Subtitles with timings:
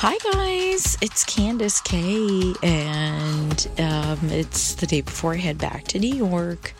[0.00, 5.98] Hi guys, it's Candice K, and um, it's the day before I head back to
[5.98, 6.72] New York.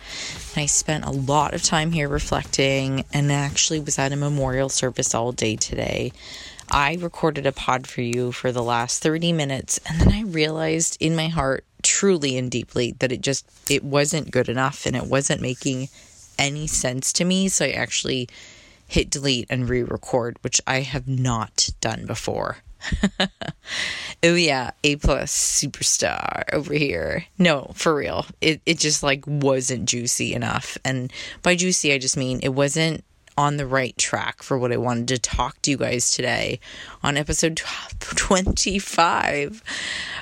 [0.54, 5.16] I spent a lot of time here reflecting, and actually was at a memorial service
[5.16, 6.12] all day today.
[6.70, 10.96] I recorded a pod for you for the last 30 minutes, and then I realized
[11.00, 15.06] in my heart, truly and deeply, that it just it wasn't good enough, and it
[15.06, 15.88] wasn't making
[16.38, 17.48] any sense to me.
[17.48, 18.28] So I actually
[18.86, 22.58] hit delete and re-record, which I have not done before.
[24.22, 27.24] oh yeah, A plus superstar over here.
[27.38, 28.26] No, for real.
[28.40, 30.78] It it just like wasn't juicy enough.
[30.84, 33.04] And by juicy I just mean it wasn't
[33.38, 36.58] on the right track for what I wanted to talk to you guys today
[37.04, 37.56] on episode
[38.00, 39.62] 25.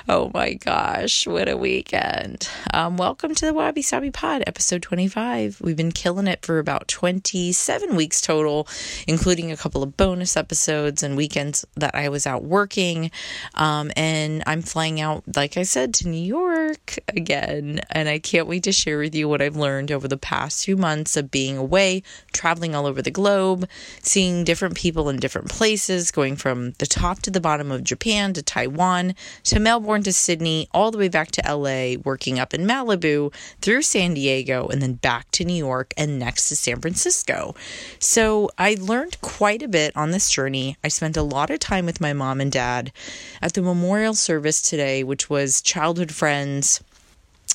[0.07, 2.47] Oh my gosh, what a weekend.
[2.75, 5.59] Um, welcome to the Wabi Sabi Pod, episode 25.
[5.61, 8.67] We've been killing it for about 27 weeks total,
[9.07, 13.09] including a couple of bonus episodes and weekends that I was out working.
[13.55, 17.81] Um, and I'm flying out, like I said, to New York again.
[17.89, 20.77] And I can't wait to share with you what I've learned over the past few
[20.77, 23.69] months of being away, traveling all over the globe,
[24.01, 28.33] seeing different people in different places, going from the top to the bottom of Japan
[28.33, 32.67] to Taiwan to Melbourne to Sydney, all the way back to LA, working up in
[32.67, 37.55] Malibu, through San Diego, and then back to New York and next to San Francisco.
[37.97, 40.75] So I learned quite a bit on this journey.
[40.83, 42.91] I spent a lot of time with my mom and dad
[43.41, 46.83] at the memorial service today, which was childhood friends.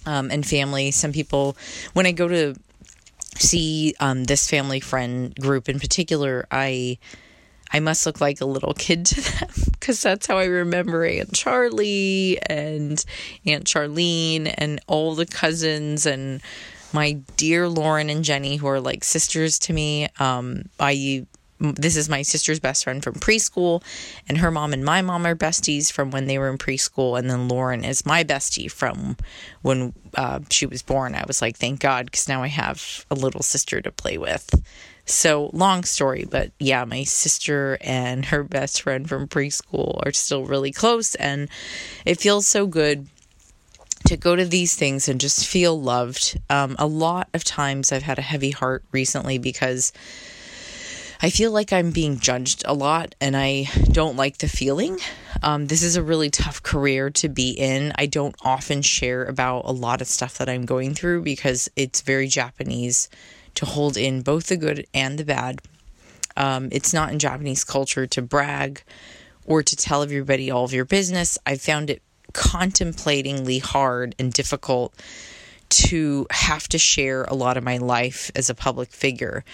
[0.05, 0.91] Um, and family.
[0.91, 1.57] Some people,
[1.93, 2.57] when I go to
[3.37, 6.99] see um, this family friend group in particular, I
[7.73, 11.33] I must look like a little kid to them because that's how I remember Aunt
[11.33, 13.03] Charlie and
[13.47, 16.43] Aunt Charlene and all the cousins and
[16.93, 20.09] my dear Lauren and Jenny who are like sisters to me.
[20.19, 21.27] Um, I
[21.63, 23.83] this is my sister's best friend from preschool,
[24.29, 27.19] and her mom and my mom are besties from when they were in preschool.
[27.19, 29.17] And then Lauren is my bestie from
[29.63, 31.15] when uh, she was born.
[31.15, 34.51] I was like, thank God, because now I have a little sister to play with.
[35.05, 40.45] So, long story, but yeah, my sister and her best friend from preschool are still
[40.45, 41.49] really close, and
[42.05, 43.09] it feels so good
[44.07, 46.39] to go to these things and just feel loved.
[46.51, 49.93] Um, a lot of times I've had a heavy heart recently because
[51.25, 54.99] I feel like I'm being judged a lot and I don't like the feeling.
[55.41, 57.93] Um, this is a really tough career to be in.
[57.95, 62.01] I don't often share about a lot of stuff that I'm going through because it's
[62.01, 63.09] very Japanese
[63.55, 65.61] to hold in both the good and the bad.
[66.37, 68.83] Um, it's not in Japanese culture to brag
[69.47, 71.39] or to tell everybody all of your business.
[71.47, 72.03] I found it
[72.33, 74.93] contemplatingly hard and difficult
[75.69, 79.45] to have to share a lot of my life as a public figure.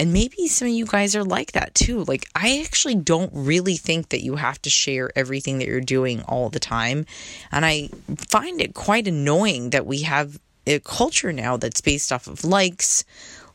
[0.00, 2.04] And maybe some of you guys are like that too.
[2.04, 6.22] Like, I actually don't really think that you have to share everything that you're doing
[6.22, 7.04] all the time.
[7.52, 12.28] And I find it quite annoying that we have a culture now that's based off
[12.28, 13.04] of likes,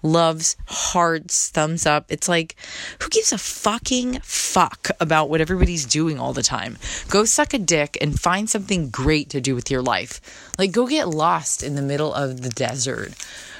[0.03, 2.05] loves, hearts, thumbs up.
[2.09, 2.55] It's like,
[3.01, 6.77] who gives a fucking fuck about what everybody's doing all the time?
[7.09, 10.21] Go suck a dick and find something great to do with your life.
[10.59, 13.13] Like, go get lost in the middle of the desert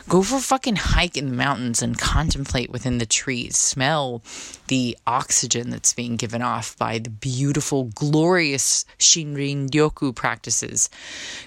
[0.08, 3.58] Go for a fucking hike in the mountains and contemplate within the trees.
[3.58, 4.22] Smell
[4.68, 10.92] the oxygen that's being given off by the beautiful, glorious Shinrin Yoku practices.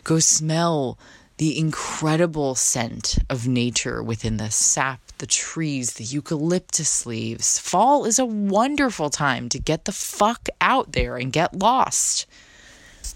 [0.03, 0.99] Go smell
[1.37, 7.61] the incredible scent of nature within the sap, the trees, the eucalyptus leaves.
[7.61, 12.27] Fall is a wonderful time to get the fuck out there and get lost.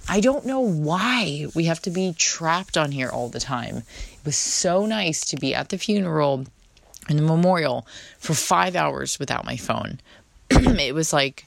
[0.08, 3.82] I don't know why we have to be trapped on here all the time.
[4.24, 6.46] Was so nice to be at the funeral
[7.08, 7.86] and the memorial
[8.18, 10.00] for five hours without my phone.
[10.50, 11.46] it was like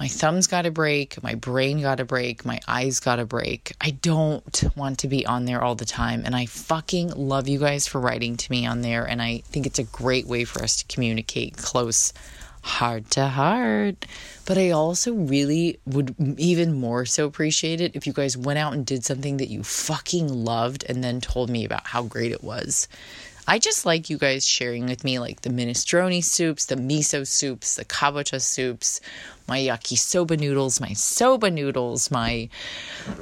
[0.00, 3.74] my thumbs got a break, my brain got a break, my eyes got a break.
[3.82, 6.22] I don't want to be on there all the time.
[6.24, 9.04] And I fucking love you guys for writing to me on there.
[9.04, 12.14] And I think it's a great way for us to communicate close
[12.62, 14.06] heart to heart.
[14.46, 18.72] But I also really would even more so appreciate it if you guys went out
[18.72, 22.42] and did something that you fucking loved and then told me about how great it
[22.42, 22.88] was.
[23.48, 27.74] I just like you guys sharing with me like the minestrone soups, the miso soups,
[27.74, 29.00] the kabocha soups,
[29.48, 32.48] my yakisoba noodles, my soba noodles, my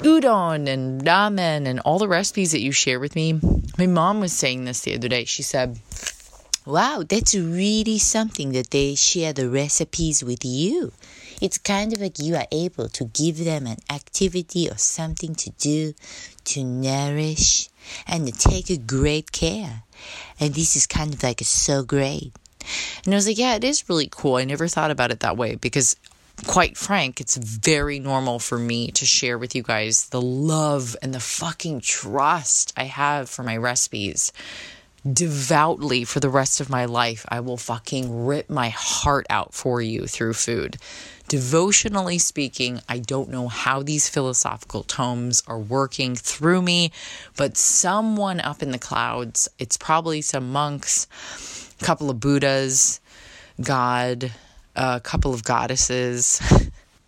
[0.00, 3.40] udon and ramen, and all the recipes that you share with me.
[3.78, 5.24] My mom was saying this the other day.
[5.24, 5.78] She said,
[6.68, 10.92] Wow, that's really something that they share the recipes with you.
[11.40, 15.50] It's kind of like you are able to give them an activity or something to
[15.52, 15.94] do
[16.44, 17.70] to nourish
[18.06, 19.84] and to take great care.
[20.38, 22.34] And this is kind of like so great.
[23.06, 24.36] And I was like, yeah, it is really cool.
[24.36, 25.96] I never thought about it that way because
[26.46, 31.14] quite frank, it's very normal for me to share with you guys the love and
[31.14, 34.32] the fucking trust I have for my recipes.
[35.06, 39.80] Devoutly for the rest of my life, I will fucking rip my heart out for
[39.80, 40.76] you through food.
[41.28, 46.90] Devotionally speaking, I don't know how these philosophical tomes are working through me,
[47.36, 51.06] but someone up in the clouds, it's probably some monks,
[51.80, 53.00] a couple of Buddhas,
[53.60, 54.32] God,
[54.74, 56.40] a couple of goddesses.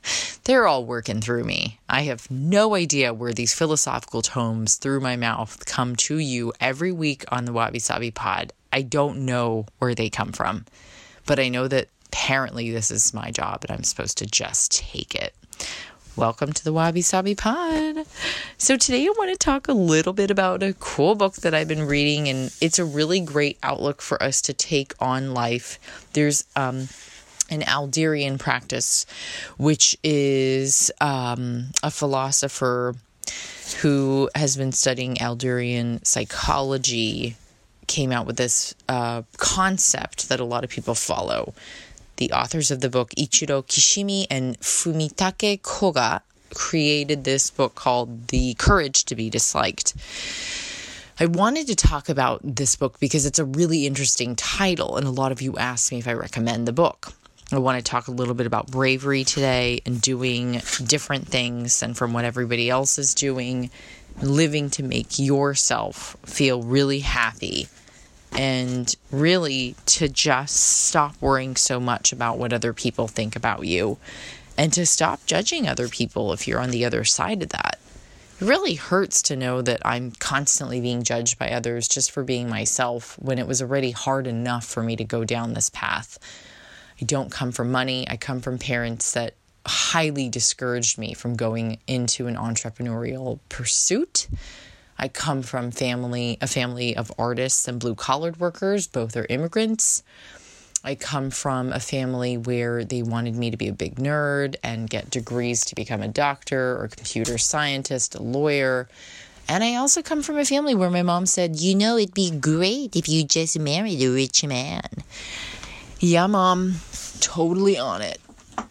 [0.45, 1.79] They're all working through me.
[1.89, 6.93] I have no idea where these philosophical tomes through my mouth come to you every
[6.93, 8.53] week on the Wabi Sabi pod.
[8.73, 10.65] I don't know where they come from,
[11.27, 15.15] but I know that apparently this is my job and I'm supposed to just take
[15.15, 15.35] it.
[16.17, 18.05] Welcome to the Wabi Sabi Pod.
[18.59, 21.69] So, today I want to talk a little bit about a cool book that I've
[21.69, 25.79] been reading, and it's a really great outlook for us to take on life.
[26.13, 26.89] There's um,
[27.51, 29.07] an Adlerian practice,
[29.59, 32.95] which is um, a philosopher
[33.81, 37.37] who has been studying Adlerian psychology,
[37.87, 41.53] came out with this uh, concept that a lot of people follow.
[42.17, 46.23] The authors of the book, Ichiro Kishimi and Fumitake Koga,
[46.55, 49.95] created this book called The Courage to Be Disliked.
[51.19, 55.11] I wanted to talk about this book because it's a really interesting title, and a
[55.11, 57.13] lot of you asked me if I recommend the book.
[57.53, 61.97] I want to talk a little bit about bravery today and doing different things and
[61.97, 63.71] from what everybody else is doing,
[64.23, 67.67] living to make yourself feel really happy
[68.37, 73.99] and really to just stop worrying so much about what other people think about you
[74.57, 77.81] and to stop judging other people if you're on the other side of that.
[78.41, 82.49] It really hurts to know that I'm constantly being judged by others just for being
[82.49, 86.17] myself when it was already hard enough for me to go down this path.
[87.01, 88.07] I don't come from money.
[88.09, 89.35] I come from parents that
[89.67, 94.29] highly discouraged me from going into an entrepreneurial pursuit.
[94.99, 100.03] I come from family a family of artists and blue collared workers, both are immigrants.
[100.83, 104.89] I come from a family where they wanted me to be a big nerd and
[104.89, 108.89] get degrees to become a doctor or a computer scientist, a lawyer.
[109.47, 112.31] And I also come from a family where my mom said, You know, it'd be
[112.31, 114.83] great if you just married a rich man.
[116.03, 116.77] Yeah, mom,
[117.21, 118.19] totally on it.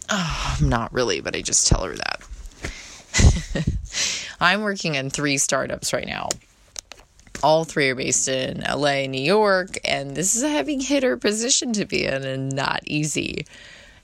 [0.09, 3.67] Oh, I'm not really, but I just tell her that.
[4.39, 6.29] I'm working in three startups right now.
[7.43, 11.71] All three are based in LA, New York, and this is a heavy hitter position
[11.73, 13.45] to be in and not easy.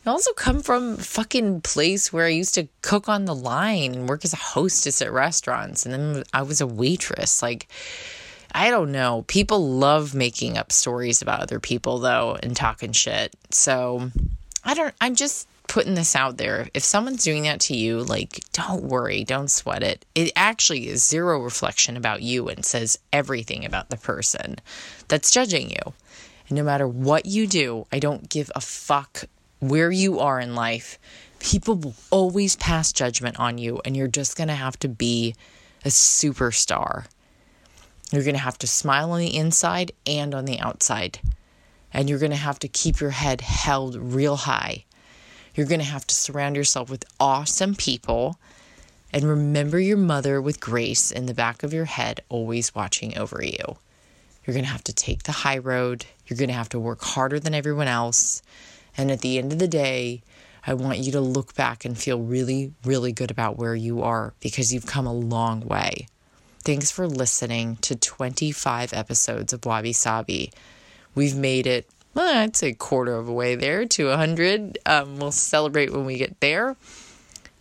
[0.06, 3.96] I also come from a fucking place where I used to cook on the line
[3.96, 7.42] and work as a hostess at restaurants, and then I was a waitress.
[7.42, 7.68] Like,
[8.56, 9.26] I don't know.
[9.28, 13.36] People love making up stories about other people though and talking shit.
[13.52, 14.10] So
[14.64, 16.70] I don't, I'm just putting this out there.
[16.74, 20.06] If someone's doing that to you, like, don't worry, don't sweat it.
[20.16, 24.56] It actually is zero reflection about you and says everything about the person
[25.10, 25.94] that's judging you.
[26.48, 29.26] And no matter what you do, I don't give a fuck
[29.60, 30.98] where you are in life.
[31.40, 35.36] People will always pass judgment on you, and you're just going to have to be
[35.84, 37.08] a superstar.
[38.12, 41.20] You're going to have to smile on the inside and on the outside.
[41.94, 44.86] And you're going to have to keep your head held real high.
[45.56, 48.38] You're going to have to surround yourself with awesome people
[49.14, 53.42] and remember your mother with grace in the back of your head, always watching over
[53.44, 53.78] you.
[54.46, 56.06] You're going to have to take the high road.
[56.28, 58.42] You're going to have to work harder than everyone else.
[58.98, 60.22] And at the end of the day,
[60.68, 64.34] I want you to look back and feel really, really good about where you are
[64.40, 66.08] because you've come a long way.
[66.66, 70.52] Thanks for listening to 25 episodes of Wabi Sabi.
[71.14, 74.80] We've made it, well, I'd say quarter of a way there to 100.
[74.84, 76.76] Um, we'll celebrate when we get there.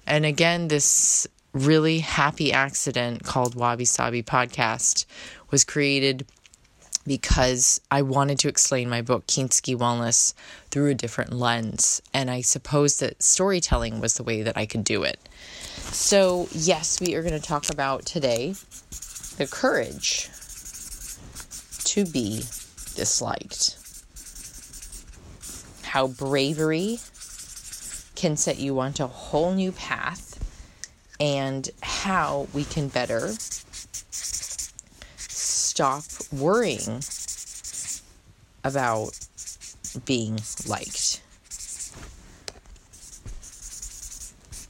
[0.07, 5.05] And again, this really happy accident called Wabi Sabi Podcast
[5.51, 6.25] was created
[7.07, 10.33] because I wanted to explain my book, Kintsugi Wellness,
[10.71, 12.01] through a different lens.
[12.15, 15.21] And I suppose that storytelling was the way that I could do it.
[15.93, 18.55] So, yes, we are going to talk about today
[19.37, 20.29] the courage
[21.85, 22.45] to be
[22.95, 23.79] disliked.
[25.83, 26.99] How bravery
[28.15, 30.39] can set you onto a whole new path,
[31.21, 33.33] and how we can better
[35.29, 37.03] stop worrying
[38.65, 39.19] about
[40.05, 41.24] being liked.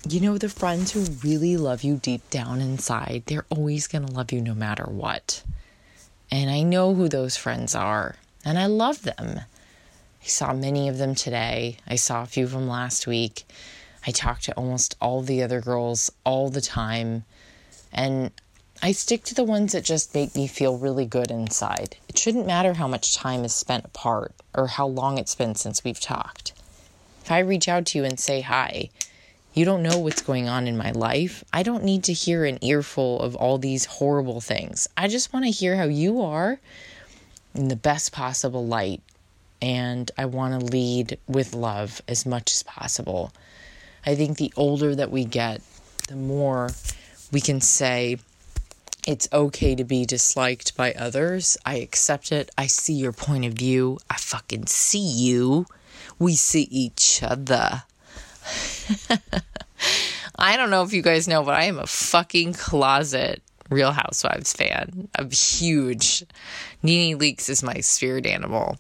[0.09, 4.13] You know, the friends who really love you deep down inside, they're always going to
[4.13, 5.43] love you no matter what.
[6.31, 9.41] And I know who those friends are, and I love them.
[9.41, 11.79] I saw many of them today.
[11.87, 13.45] I saw a few of them last week.
[14.07, 17.25] I talk to almost all the other girls all the time.
[17.93, 18.31] And
[18.83, 21.97] I stick to the ones that just make me feel really good inside.
[22.09, 25.85] It shouldn't matter how much time is spent apart or how long it's been since
[25.85, 26.53] we've talked.
[27.23, 28.91] If I reach out to you and say hi,
[29.55, 31.45] you don't know what's going on in my life.
[31.53, 34.89] I don't need to hear an earful of all these horrible things.
[34.97, 36.59] I just want to hear how you are
[37.55, 39.01] in the best possible light.
[39.63, 43.33] And I want to lead with love as much as possible.
[44.05, 45.63] I think the older that we get,
[46.09, 46.71] the more
[47.33, 48.19] we can say,
[49.07, 51.57] it's okay to be disliked by others.
[51.65, 52.51] I accept it.
[52.59, 53.99] I see your point of view.
[54.11, 55.67] I fucking see you.
[56.19, 57.85] We see each other.
[60.39, 64.53] I don't know if you guys know, but I am a fucking closet Real Housewives
[64.53, 65.09] fan.
[65.17, 66.25] I'm huge.
[66.83, 68.79] Nene Leakes is my spirit animal.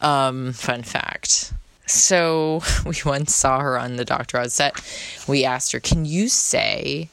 [0.00, 1.52] Um, fun fact.
[1.86, 4.38] So we once saw her on the Dr.
[4.38, 4.80] Oz set.
[5.26, 7.08] We asked her, Can you say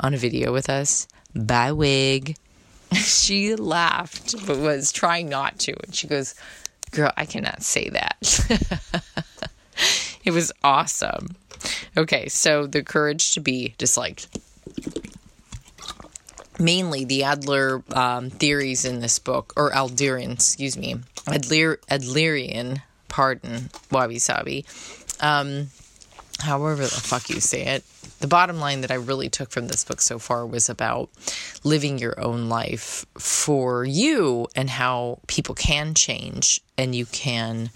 [0.00, 2.36] on a video with us, bye wig?
[2.94, 5.74] She laughed, but was trying not to.
[5.84, 6.34] And she goes,
[6.90, 8.16] Girl, I cannot say that.
[10.24, 11.36] it was awesome.
[11.96, 14.28] Okay, so the courage to be disliked.
[16.58, 20.96] Mainly the Adler um, theories in this book, or Adlerian, excuse me,
[21.26, 24.64] Adler, Adlerian, pardon, wabi sabi.
[25.20, 25.68] Um,
[26.40, 27.84] however the fuck you say it.
[28.20, 31.10] The bottom line that I really took from this book so far was about
[31.62, 37.70] living your own life for you and how people can change and you can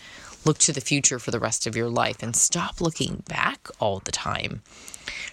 [0.45, 4.01] look to the future for the rest of your life and stop looking back all
[4.01, 4.63] the time.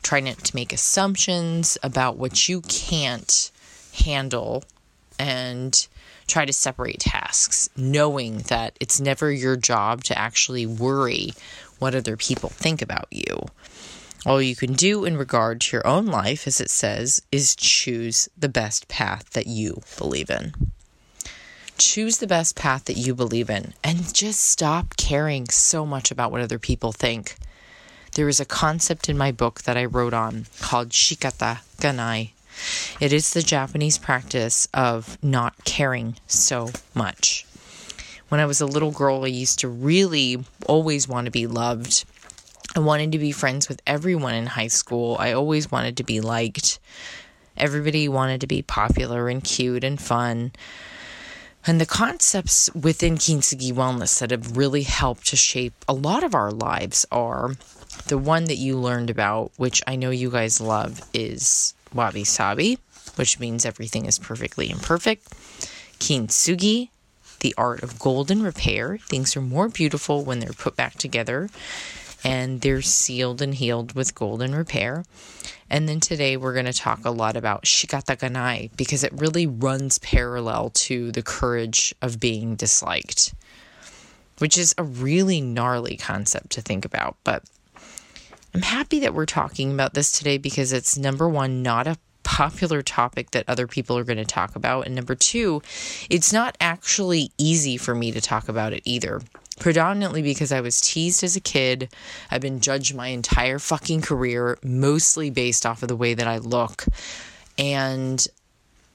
[0.01, 3.51] Try not to make assumptions about what you can't
[4.06, 4.63] handle
[5.18, 5.88] and
[6.28, 11.32] try to separate tasks, knowing that it's never your job to actually worry
[11.80, 13.46] what other people think about you.
[14.25, 18.30] All you can do in regard to your own life, as it says, is choose
[18.38, 20.54] the best path that you believe in.
[21.79, 26.29] Choose the best path that you believe in and just stop caring so much about
[26.29, 27.38] what other people think.
[28.15, 32.31] There is a concept in my book that I wrote on called shikata ganai.
[33.00, 37.45] It is the Japanese practice of not caring so much.
[38.27, 42.03] When I was a little girl, I used to really always want to be loved.
[42.75, 45.15] I wanted to be friends with everyone in high school.
[45.17, 46.77] I always wanted to be liked.
[47.55, 50.51] Everybody wanted to be popular and cute and fun.
[51.68, 56.34] And the concepts within Kintsugi Wellness that have really helped to shape a lot of
[56.34, 57.56] our lives are
[58.08, 62.80] the one that you learned about, which I know you guys love, is Wabi Sabi,
[63.16, 65.28] which means everything is perfectly imperfect.
[66.00, 66.89] Kintsugi,
[67.42, 68.98] the art of golden repair.
[68.98, 71.50] Things are more beautiful when they're put back together
[72.23, 75.03] and they're sealed and healed with golden repair.
[75.69, 79.45] And then today we're going to talk a lot about shikata ganai because it really
[79.45, 83.33] runs parallel to the courage of being disliked,
[84.39, 87.17] which is a really gnarly concept to think about.
[87.23, 87.43] But
[88.53, 92.81] I'm happy that we're talking about this today because it's number one, not a popular
[92.81, 94.85] topic that other people are going to talk about.
[94.85, 95.61] And number two,
[96.09, 99.21] it's not actually easy for me to talk about it either
[99.60, 101.94] predominantly because I was teased as a kid.
[102.32, 106.38] I've been judged my entire fucking career, mostly based off of the way that I
[106.38, 106.86] look.
[107.58, 108.25] And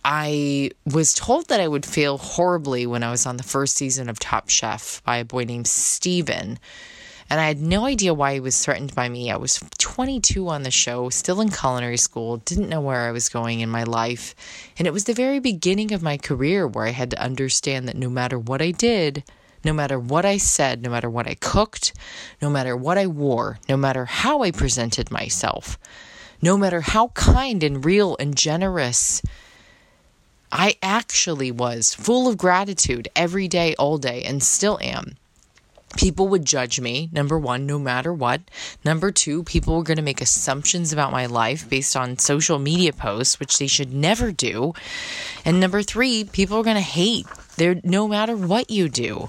[0.05, 4.09] I was told that I would fail horribly when I was on the first season
[4.09, 6.59] of Top Chef by a boy named Steven.
[7.31, 9.31] And I had no idea why he was threatened by me.
[9.31, 13.31] I was 22 on the show, still in culinary school, didn't know where I was
[13.31, 14.35] going in my life.
[14.79, 17.97] And it was the very beginning of my career where I had to understand that
[17.97, 19.25] no matter what I did,
[19.65, 21.93] no matter what I said, no matter what I cooked,
[22.43, 25.79] no matter what I wore, no matter how I presented myself,
[26.43, 29.23] no matter how kind and real and generous
[30.53, 35.17] I actually was, full of gratitude every day, all day, and still am.
[35.97, 38.41] People would judge me, number one, no matter what.
[38.85, 42.93] Number two, people were going to make assumptions about my life based on social media
[42.93, 44.75] posts, which they should never do.
[45.45, 49.29] And number three, people are going to hate there no matter what you do.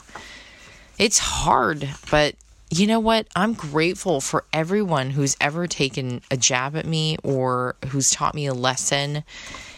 [0.97, 2.35] It's hard, but
[2.69, 3.27] you know what?
[3.35, 8.45] I'm grateful for everyone who's ever taken a jab at me or who's taught me
[8.47, 9.23] a lesson.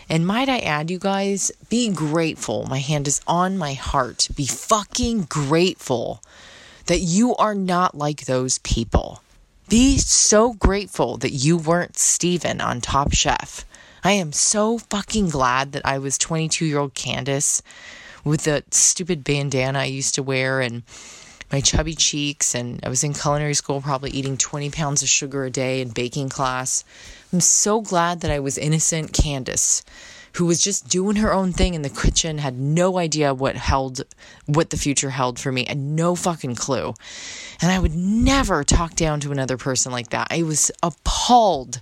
[0.10, 2.66] And might I add, you guys, be grateful.
[2.68, 4.30] My hand is on my heart.
[4.36, 6.22] Be fucking grateful
[6.86, 9.22] that you are not like those people.
[9.68, 13.66] Be so grateful that you weren't Steven on Top Chef.
[14.02, 17.62] I am so fucking glad that I was 22 year old Candice
[18.28, 20.84] with the stupid bandana I used to wear and
[21.52, 25.46] my chubby cheeks, and I was in culinary school, probably eating 20 pounds of sugar
[25.46, 26.84] a day in baking class.
[27.32, 29.84] I'm so glad that I was innocent Candice,
[30.34, 34.02] who was just doing her own thing in the kitchen, had no idea what held,
[34.46, 36.94] what the future held for me, and no fucking clue.
[37.62, 40.28] And I would never talk down to another person like that.
[40.30, 41.80] I was appalled.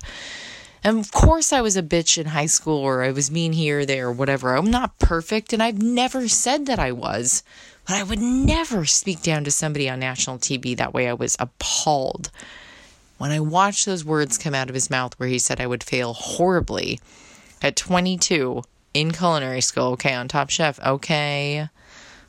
[0.84, 3.84] And of course, I was a bitch in high school, or I was mean here,
[3.84, 4.54] there, or whatever.
[4.54, 7.42] I'm not perfect, and I've never said that I was.
[7.86, 11.08] But I would never speak down to somebody on national TV that way.
[11.08, 12.30] I was appalled.
[13.18, 15.84] When I watched those words come out of his mouth where he said I would
[15.84, 17.00] fail horribly
[17.62, 21.68] at 22 in culinary school, okay, on Top Chef, okay.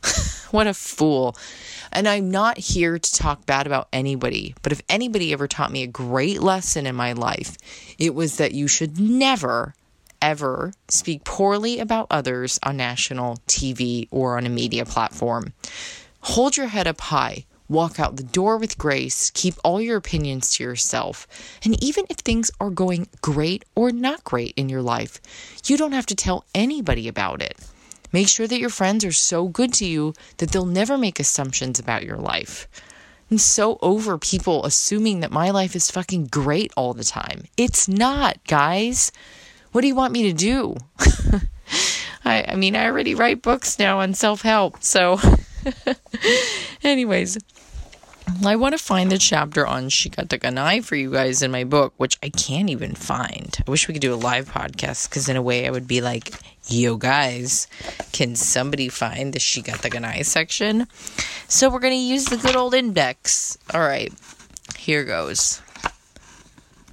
[0.52, 1.36] what a fool.
[1.92, 5.84] And I'm not here to talk bad about anybody, but if anybody ever taught me
[5.84, 7.58] a great lesson in my life,
[7.98, 9.74] it was that you should never
[10.22, 15.54] ever speak poorly about others on national TV or on a media platform.
[16.22, 17.46] Hold your head up high.
[17.70, 19.30] Walk out the door with grace.
[19.32, 21.28] Keep all your opinions to yourself.
[21.64, 25.20] And even if things are going great or not great in your life,
[25.66, 27.58] you don't have to tell anybody about it.
[28.12, 31.80] Make sure that your friends are so good to you that they'll never make assumptions
[31.80, 32.68] about your life.
[33.30, 37.44] I'm so over people assuming that my life is fucking great all the time.
[37.58, 39.12] It's not, guys.
[39.74, 40.78] What do you want me to do?
[42.26, 44.82] I, I mean, I already write books now on self help.
[44.82, 45.20] So,
[46.84, 47.38] anyways,
[48.46, 52.18] I want to find the chapter on Shikataganai for you guys in my book, which
[52.24, 53.58] I can't even find.
[53.66, 56.02] I wish we could do a live podcast because, in a way, I would be
[56.02, 56.32] like,
[56.68, 57.68] yo, guys,
[58.12, 60.88] can somebody find the Shikataganai section?
[61.48, 63.58] So, we're going to use the good old index.
[63.74, 64.14] All right,
[64.78, 65.62] here goes.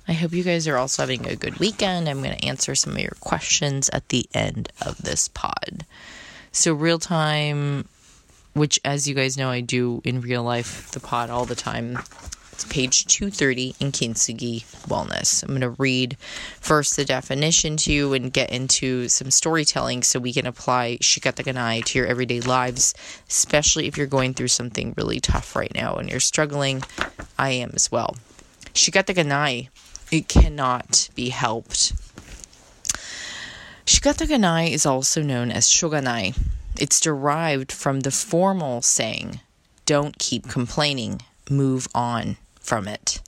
[0.07, 2.09] I hope you guys are also having a good weekend.
[2.09, 5.87] I'm going to answer some of your questions at the end of this pod.
[6.52, 7.88] So, real time,
[8.52, 11.99] which, as you guys know, I do in real life, the pod all the time.
[12.55, 15.43] It's page 230 in Kintsugi Wellness.
[15.43, 16.17] I'm going to read
[16.61, 21.85] first the definition to you and get into some storytelling so we can apply shikataganai
[21.87, 22.95] to your everyday lives,
[23.29, 26.85] especially if you're going through something really tough right now and you're struggling.
[27.37, 28.14] I am as well.
[28.73, 29.71] Shikataganai
[30.12, 31.93] it cannot be helped.
[33.85, 36.38] Shikataganai is also known as shoganai.
[36.79, 39.40] It's derived from the formal saying,
[39.87, 43.20] don't keep complaining, move on from it.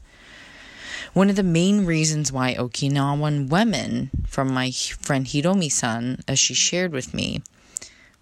[1.13, 6.55] One of the main reasons why Okinawan women, from my friend Hiromi san, as she
[6.55, 7.43] shared with me,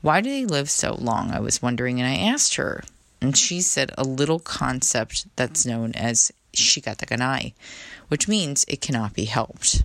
[0.00, 1.30] why do they live so long?
[1.30, 2.84] I was wondering, and I asked her.
[3.20, 7.54] And she said a little concept that's known as shikataganai,
[8.08, 9.82] which means it cannot be helped.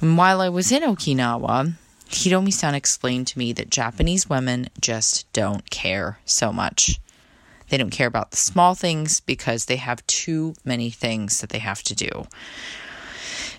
[0.00, 1.74] And while I was in Okinawa,
[2.10, 7.00] Hiromi san explained to me that Japanese women just don't care so much.
[7.68, 11.58] They don't care about the small things because they have too many things that they
[11.58, 12.26] have to do.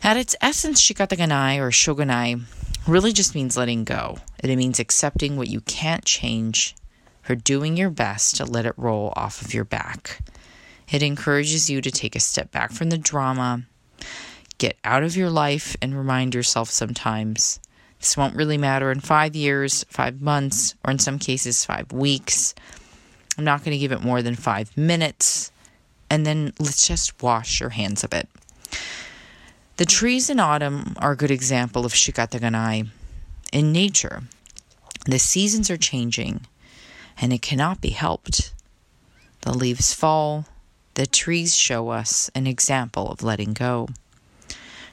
[0.02, 2.41] At its essence, shikataganai or shoganai
[2.88, 4.17] really just means letting go.
[4.43, 6.76] It means accepting what you can't change
[7.28, 10.22] or doing your best to let it roll off of your back.
[10.89, 13.63] It encourages you to take a step back from the drama,
[14.58, 17.60] get out of your life, and remind yourself sometimes
[18.00, 22.56] this won't really matter in five years, five months, or in some cases, five weeks.
[23.39, 25.49] I'm not going to give it more than five minutes.
[26.10, 28.28] And then let's just wash your hands of it.
[29.78, 32.89] The trees in autumn are a good example of shikataganai.
[33.54, 34.23] In nature,
[35.06, 36.47] the seasons are changing,
[37.21, 38.54] and it cannot be helped.
[39.43, 40.45] The leaves fall,
[40.95, 43.88] the trees show us an example of letting go.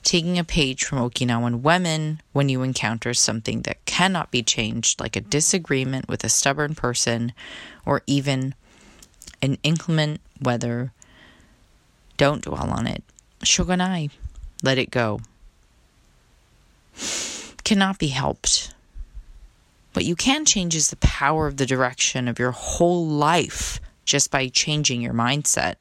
[0.06, 5.16] Taking a page from Okinawan women when you encounter something that cannot be changed, like
[5.16, 7.32] a disagreement with a stubborn person
[7.84, 8.54] or even
[9.42, 10.92] an inclement weather,
[12.18, 13.02] don't dwell on it.
[13.40, 14.10] Shoganai,
[14.62, 15.18] let it go.
[17.64, 18.72] Cannot be helped.
[19.94, 24.30] What you can change is the power of the direction of your whole life just
[24.30, 25.74] by changing your mindset.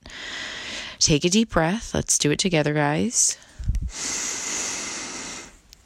[0.98, 1.94] Take a deep breath.
[1.94, 3.38] Let's do it together, guys.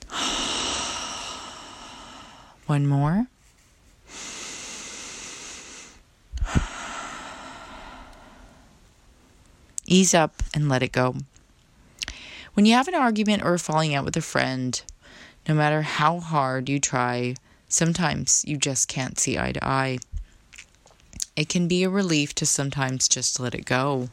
[2.67, 3.27] One more.
[9.87, 11.15] Ease up and let it go.
[12.53, 14.81] When you have an argument or falling out with a friend,
[15.47, 17.35] no matter how hard you try,
[17.67, 19.99] sometimes you just can't see eye to eye.
[21.35, 24.09] It can be a relief to sometimes just let it go.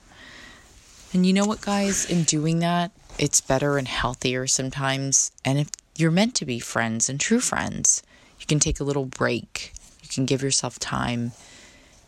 [1.17, 2.05] And you know what, guys?
[2.05, 5.33] In doing that, it's better and healthier sometimes.
[5.47, 8.03] And if you're meant to be friends and true friends,
[8.39, 9.73] you can take a little break.
[10.03, 11.33] You can give yourself time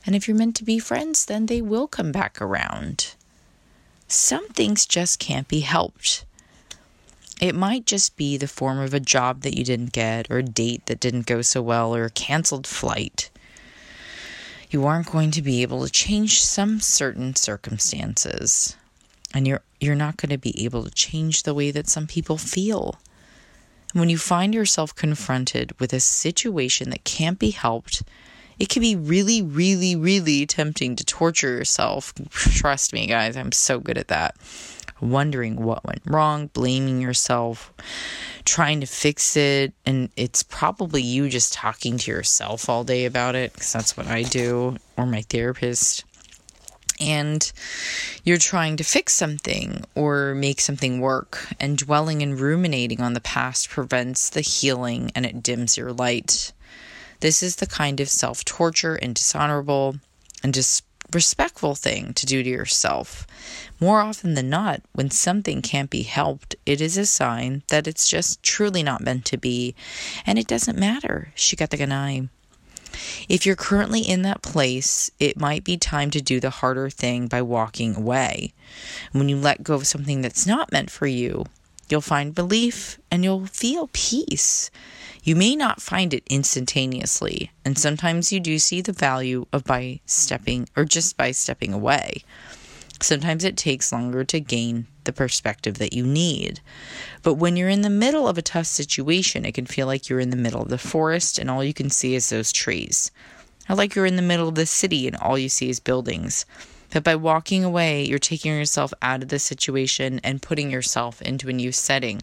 [0.07, 3.15] And if you're meant to be friends, then they will come back around.
[4.09, 6.25] Some things just can't be helped.
[7.41, 10.43] It might just be the form of a job that you didn't get, or a
[10.43, 13.31] date that didn't go so well, or a canceled flight.
[14.71, 18.77] You aren't going to be able to change some certain circumstances.
[19.35, 22.39] And you're you're not going to be able to change the way that some people
[22.39, 22.99] feel.
[23.93, 28.03] When you find yourself confronted with a situation that can't be helped,
[28.59, 32.13] it can be really, really, really tempting to torture yourself.
[32.31, 34.37] Trust me, guys, I'm so good at that.
[35.01, 37.73] Wondering what went wrong, blaming yourself,
[38.45, 39.73] trying to fix it.
[39.87, 44.09] And it's probably you just talking to yourself all day about it, because that's what
[44.09, 46.05] I do, or my therapist.
[47.01, 47.51] And
[48.25, 53.21] you're trying to fix something or make something work, and dwelling and ruminating on the
[53.21, 56.53] past prevents the healing and it dims your light.
[57.21, 59.97] This is the kind of self torture and dishonorable
[60.43, 63.27] and disrespectful thing to do to yourself.
[63.81, 68.09] More often than not, when something can't be helped, it is a sign that it's
[68.09, 69.75] just truly not meant to be,
[70.27, 71.33] and it doesn't matter.
[71.37, 72.29] Shikataganai.
[73.29, 77.27] If you're currently in that place, it might be time to do the harder thing
[77.27, 78.53] by walking away.
[79.13, 81.47] When you let go of something that's not meant for you,
[81.89, 84.71] you'll find relief and you'll feel peace.
[85.23, 90.01] You may not find it instantaneously, and sometimes you do see the value of by
[90.07, 92.25] stepping or just by stepping away.
[93.01, 96.61] Sometimes it takes longer to gain the perspective that you need.
[97.23, 100.21] But when you're in the middle of a tough situation, it can feel like you're
[100.21, 103.11] in the middle of the forest and all you can see is those trees.
[103.69, 106.45] Or like you're in the middle of the city and all you see is buildings.
[106.91, 111.49] But by walking away, you're taking yourself out of the situation and putting yourself into
[111.49, 112.23] a new setting.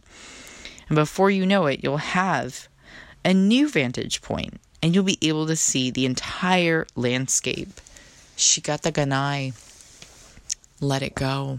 [0.90, 2.68] And before you know it, you'll have
[3.24, 7.80] a new vantage point and you'll be able to see the entire landscape.
[8.38, 9.54] Shikata Ganai.
[10.86, 11.58] Let it go.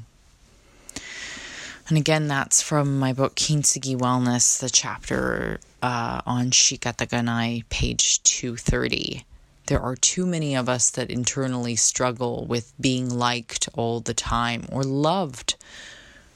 [1.89, 9.25] And again, that's from my book Kintsugi Wellness, the chapter uh, on Shikataganai, page 230.
[9.67, 14.65] There are too many of us that internally struggle with being liked all the time
[14.71, 15.57] or loved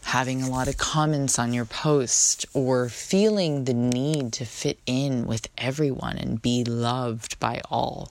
[0.03, 5.29] having a lot of comments on your post or feeling the need to fit in
[5.29, 8.11] with everyone and be loved by all.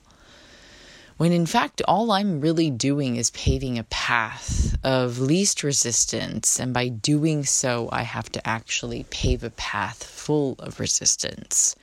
[1.20, 6.72] When in fact, all I'm really doing is paving a path of least resistance, and
[6.72, 11.76] by doing so, I have to actually pave a path full of resistance.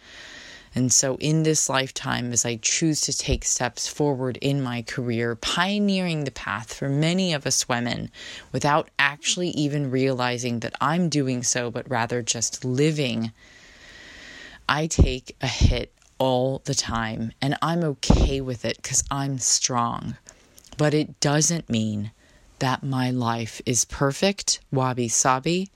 [0.73, 5.35] And so, in this lifetime, as I choose to take steps forward in my career,
[5.35, 8.09] pioneering the path for many of us women
[8.51, 13.31] without actually even realizing that I'm doing so, but rather just living,
[14.67, 17.31] I take a hit all the time.
[17.41, 20.17] And I'm okay with it because I'm strong.
[20.77, 22.11] But it doesn't mean
[22.59, 25.69] that my life is perfect, wabi sabi.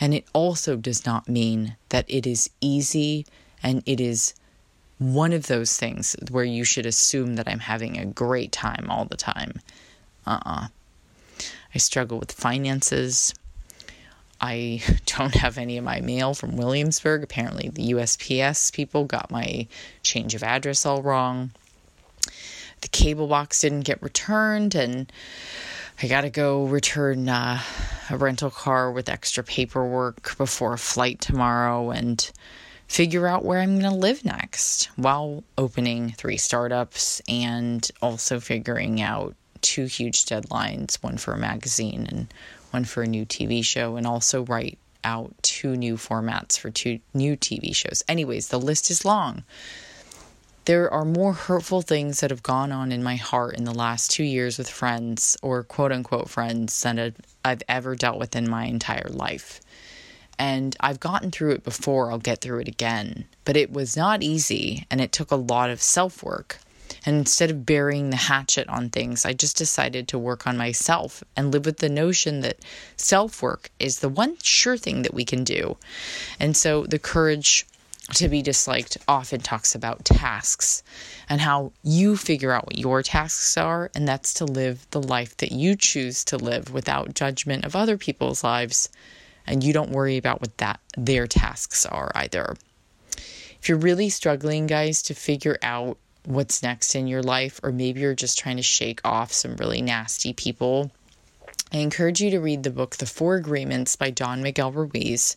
[0.00, 3.26] And it also does not mean that it is easy
[3.62, 4.34] and it is
[4.98, 9.04] one of those things where you should assume that I'm having a great time all
[9.04, 9.60] the time.
[10.26, 10.64] Uh uh-uh.
[10.64, 10.68] uh
[11.74, 13.34] I struggle with finances.
[14.40, 17.22] I don't have any of my mail from Williamsburg.
[17.22, 19.66] Apparently, the USPS people got my
[20.02, 21.50] change of address all wrong.
[22.80, 25.10] The cable box didn't get returned, and
[26.00, 27.60] I got to go return uh,
[28.08, 31.90] a rental car with extra paperwork before a flight tomorrow.
[31.90, 32.30] And
[32.88, 39.00] figure out where I'm going to live next while opening three startups and also figuring
[39.00, 42.32] out two huge deadlines one for a magazine and
[42.72, 47.00] one for a new TV show, and also write out two new formats for two
[47.14, 48.02] new TV shows.
[48.08, 49.44] Anyways, the list is long.
[50.64, 54.10] There are more hurtful things that have gone on in my heart in the last
[54.10, 58.66] two years with friends or quote unquote friends than I've ever dealt with in my
[58.66, 59.62] entire life.
[60.38, 63.24] And I've gotten through it before, I'll get through it again.
[63.44, 66.58] But it was not easy and it took a lot of self work.
[67.06, 71.22] And instead of burying the hatchet on things, I just decided to work on myself
[71.36, 72.58] and live with the notion that
[72.96, 75.76] self work is the one sure thing that we can do.
[76.38, 77.66] And so the courage
[78.14, 80.82] to be disliked often talks about tasks
[81.28, 85.36] and how you figure out what your tasks are, and that's to live the life
[85.38, 88.88] that you choose to live without judgment of other people's lives
[89.48, 92.54] and you don't worry about what that their tasks are either.
[93.60, 98.00] If you're really struggling, guys, to figure out what's next in your life, or maybe
[98.00, 100.90] you're just trying to shake off some really nasty people,
[101.72, 105.36] I encourage you to read the book The Four Agreements by Don Miguel Ruiz.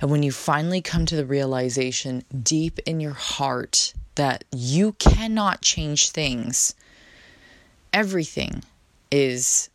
[0.00, 5.62] And when you finally come to the realization deep in your heart that you cannot
[5.62, 6.74] change things,
[7.92, 8.62] everything
[9.10, 9.70] is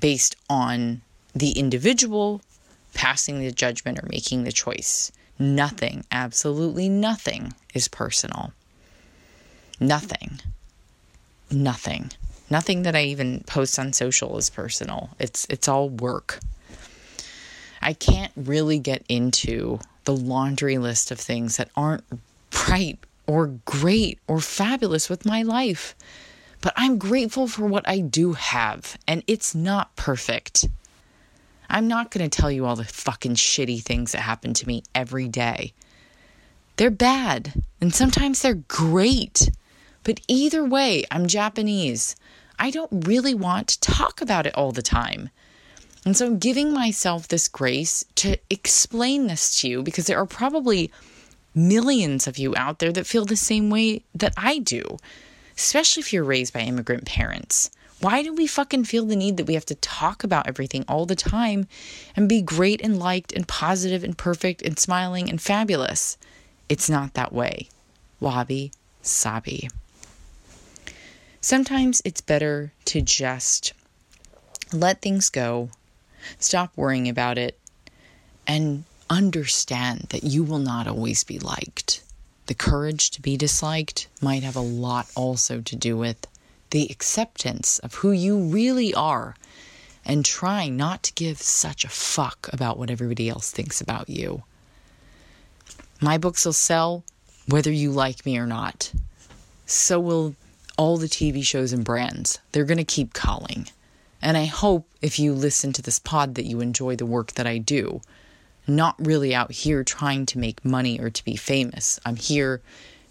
[0.00, 1.02] based on
[1.34, 2.42] the individual
[2.94, 5.12] passing the judgment or making the choice.
[5.38, 8.52] Nothing, absolutely nothing is personal.
[9.80, 10.40] Nothing.
[11.50, 12.10] Nothing.
[12.50, 15.10] Nothing that I even post on social is personal.
[15.18, 16.40] It's it's all work.
[17.80, 22.04] I can't really get into the laundry list of things that aren't
[22.68, 25.94] right or great or fabulous with my life.
[26.60, 30.66] But I'm grateful for what I do have, and it's not perfect.
[31.68, 34.82] I'm not going to tell you all the fucking shitty things that happen to me
[34.94, 35.72] every day.
[36.76, 39.50] They're bad, and sometimes they're great.
[40.04, 42.14] But either way, I'm Japanese.
[42.58, 45.30] I don't really want to talk about it all the time.
[46.04, 50.26] And so I'm giving myself this grace to explain this to you because there are
[50.26, 50.92] probably
[51.54, 54.98] millions of you out there that feel the same way that I do
[55.56, 57.70] especially if you're raised by immigrant parents.
[58.00, 61.06] Why do we fucking feel the need that we have to talk about everything all
[61.06, 61.66] the time
[62.16, 66.18] and be great and liked and positive and perfect and smiling and fabulous?
[66.68, 67.68] It's not that way.
[68.20, 69.68] Wabi sabi.
[71.44, 73.74] Sometimes it's better to just
[74.72, 75.68] let things go,
[76.38, 77.58] stop worrying about it,
[78.46, 82.02] and understand that you will not always be liked.
[82.46, 86.26] The courage to be disliked might have a lot also to do with
[86.70, 89.36] the acceptance of who you really are
[90.02, 94.44] and trying not to give such a fuck about what everybody else thinks about you.
[96.00, 97.04] My books will sell
[97.46, 98.94] whether you like me or not.
[99.66, 100.36] So will
[100.76, 102.38] all the TV shows and brands.
[102.52, 103.68] They're going to keep calling.
[104.20, 107.46] And I hope if you listen to this pod that you enjoy the work that
[107.46, 108.00] I do
[108.66, 112.00] not really out here trying to make money or to be famous.
[112.04, 112.62] I'm here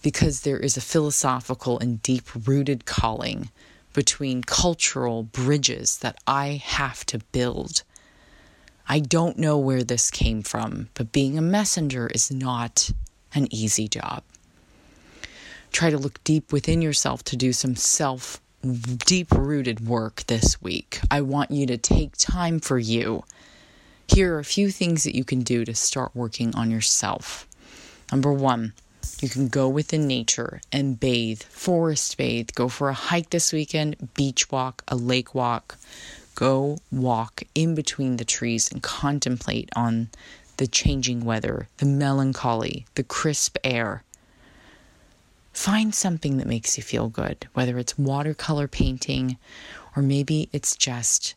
[0.01, 3.49] because there is a philosophical and deep rooted calling
[3.93, 7.83] between cultural bridges that I have to build.
[8.89, 12.89] I don't know where this came from, but being a messenger is not
[13.33, 14.23] an easy job.
[15.73, 21.01] Try to look deep within yourself to do some self deep rooted work this week.
[21.11, 23.25] I want you to take time for you
[24.07, 27.47] here are a few things that you can do to start working on yourself.
[28.11, 28.73] Number one,
[29.21, 34.13] you can go within nature and bathe, forest bathe, go for a hike this weekend,
[34.13, 35.77] beach walk, a lake walk.
[36.35, 40.09] Go walk in between the trees and contemplate on
[40.57, 44.03] the changing weather, the melancholy, the crisp air.
[45.53, 49.37] Find something that makes you feel good, whether it's watercolor painting
[49.95, 51.35] or maybe it's just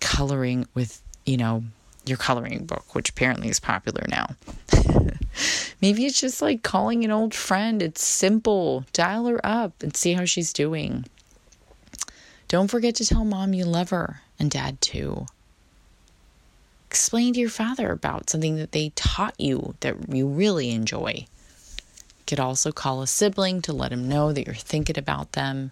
[0.00, 1.64] coloring with, you know,
[2.04, 4.36] your coloring book, which apparently is popular now.
[5.82, 7.82] Maybe it's just like calling an old friend.
[7.82, 8.84] It's simple.
[8.92, 11.04] Dial her up and see how she's doing.
[12.48, 15.26] Don't forget to tell mom you love her and dad too.
[16.88, 21.26] Explain to your father about something that they taught you that you really enjoy.
[22.26, 25.70] Could also call a sibling to let them know that you're thinking about them.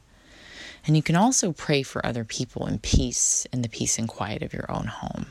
[0.86, 4.42] And you can also pray for other people in peace in the peace and quiet
[4.42, 5.26] of your own home.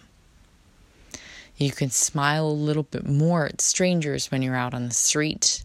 [1.58, 5.64] You can smile a little bit more at strangers when you're out on the street.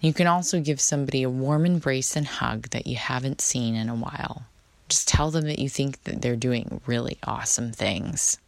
[0.00, 3.88] You can also give somebody a warm embrace and hug that you haven't seen in
[3.88, 4.46] a while.
[4.88, 8.38] Just tell them that you think that they're doing really awesome things.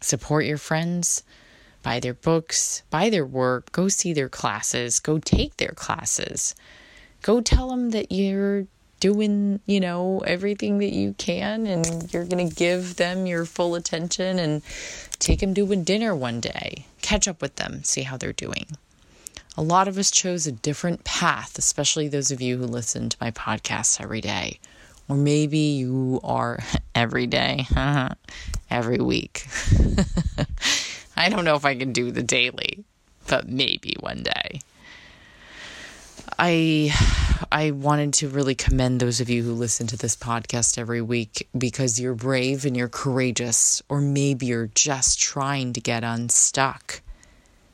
[0.00, 1.24] Support your friends,
[1.82, 6.54] buy their books, buy their work, go see their classes, go take their classes.
[7.22, 8.66] Go tell them that you're
[9.02, 13.74] doing, you know, everything that you can and you're going to give them your full
[13.74, 14.62] attention and
[15.18, 16.86] take them to a dinner one day.
[17.00, 18.66] Catch up with them, see how they're doing.
[19.56, 23.16] A lot of us chose a different path, especially those of you who listen to
[23.20, 24.60] my podcasts every day.
[25.08, 26.60] Or maybe you are
[26.94, 27.66] every day,
[28.70, 29.46] every week.
[31.16, 32.84] I don't know if I can do the daily,
[33.28, 34.60] but maybe one day.
[36.38, 36.92] I
[37.52, 41.48] I wanted to really commend those of you who listen to this podcast every week
[41.56, 47.02] because you're brave and you're courageous or maybe you're just trying to get unstuck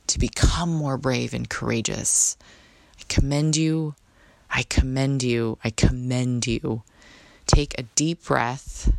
[0.07, 2.35] to become more brave and courageous.
[2.99, 3.95] I commend you.
[4.49, 5.57] I commend you.
[5.63, 6.83] I commend you.
[7.45, 8.91] Take a deep breath.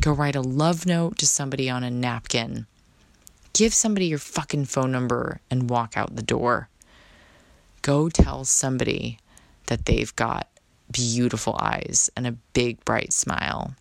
[0.00, 2.66] Go write a love note to somebody on a napkin
[3.52, 6.68] Give somebody your fucking phone number and walk out the door.
[7.82, 9.18] Go tell somebody
[9.66, 10.46] that they've got
[10.92, 13.74] beautiful eyes and a big, bright smile.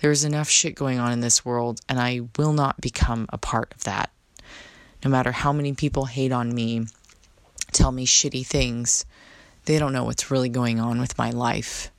[0.00, 3.72] There's enough shit going on in this world, and I will not become a part
[3.72, 4.10] of that.
[5.04, 6.86] No matter how many people hate on me,
[7.70, 9.04] tell me shitty things,
[9.66, 11.90] They don't know what's really going on with my life.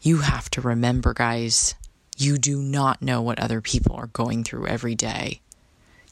[0.00, 1.74] You have to remember, guys,
[2.16, 5.40] you do not know what other people are going through every day.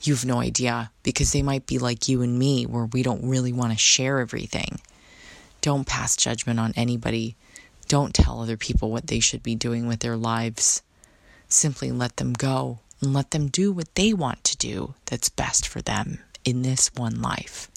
[0.03, 3.29] You have no idea because they might be like you and me, where we don't
[3.29, 4.81] really want to share everything.
[5.61, 7.37] Don't pass judgment on anybody.
[7.87, 10.83] Don't tell other people what they should be doing with their lives.
[11.49, 15.69] Simply let them go and let them do what they want to do that's best
[15.69, 17.71] for them in this one life.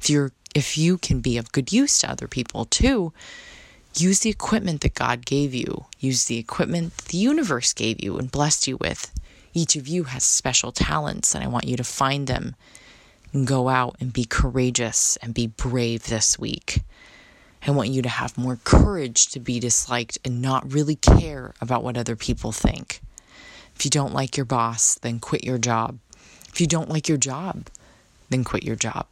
[0.00, 3.12] If you're if you can be of good use to other people too,
[3.94, 5.86] use the equipment that God gave you.
[5.98, 9.12] Use the equipment the universe gave you and blessed you with.
[9.52, 12.54] Each of you has special talents, and I want you to find them
[13.32, 16.82] and go out and be courageous and be brave this week.
[17.66, 21.84] I want you to have more courage to be disliked and not really care about
[21.84, 23.00] what other people think.
[23.76, 25.98] If you don't like your boss, then quit your job.
[26.48, 27.68] If you don't like your job,
[28.30, 29.06] then quit your job.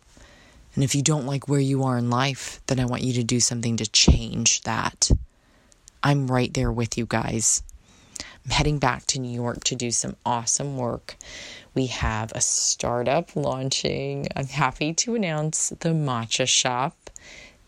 [0.79, 3.25] And if you don't like where you are in life, then I want you to
[3.25, 5.11] do something to change that.
[6.05, 7.65] I'm right there with you guys.
[8.45, 11.17] I'm heading back to New York to do some awesome work.
[11.75, 14.29] We have a startup launching.
[14.37, 17.11] I'm happy to announce the Matcha Shop,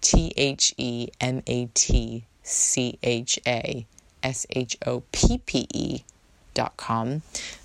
[0.00, 3.86] T H E M A T C H A
[4.22, 6.04] S H O P P E
[6.54, 7.08] dot com.
[7.08, 7.22] I'm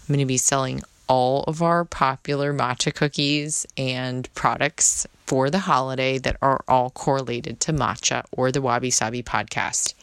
[0.08, 6.18] going to be selling all of our popular matcha cookies and products for the holiday
[6.18, 9.94] that are all correlated to matcha or the Wabi Sabi podcast.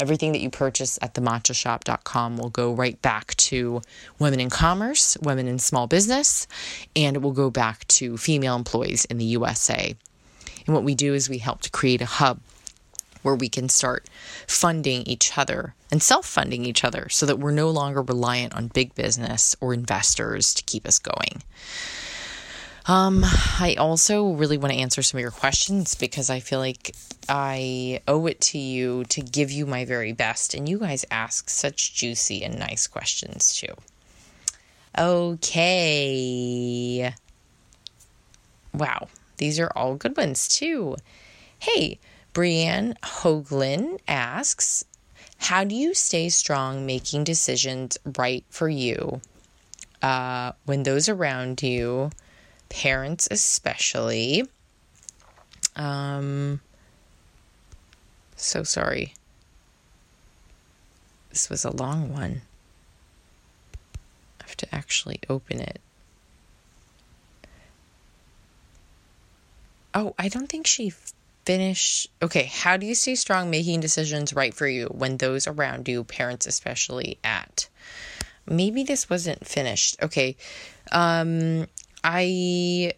[0.00, 3.82] Everything that you purchase at thematchashop.com will go right back to
[4.18, 6.48] women in commerce, women in small business,
[6.96, 9.94] and it will go back to female employees in the USA.
[10.66, 12.40] And what we do is we help to create a hub
[13.22, 14.08] where we can start
[14.46, 18.68] funding each other and self funding each other so that we're no longer reliant on
[18.68, 21.42] big business or investors to keep us going.
[22.86, 26.94] Um, I also really want to answer some of your questions because I feel like
[27.28, 30.54] I owe it to you to give you my very best.
[30.54, 33.74] And you guys ask such juicy and nice questions too.
[34.98, 37.14] Okay.
[38.74, 40.96] Wow, these are all good ones too.
[41.58, 42.00] Hey,
[42.34, 44.84] Brianne Hoagland asks,
[45.38, 49.20] How do you stay strong making decisions right for you
[50.02, 52.10] uh, when those around you,
[52.70, 54.44] parents especially,
[55.76, 56.60] um,
[58.36, 59.14] so sorry.
[61.30, 62.42] This was a long one.
[64.40, 65.80] I have to actually open it.
[69.94, 70.92] Oh, I don't think she
[71.44, 75.88] finish okay how do you stay strong making decisions right for you when those around
[75.88, 77.68] you parents especially at?
[78.46, 79.96] Maybe this wasn't finished.
[80.02, 80.36] Okay
[80.90, 81.66] um
[82.04, 82.92] i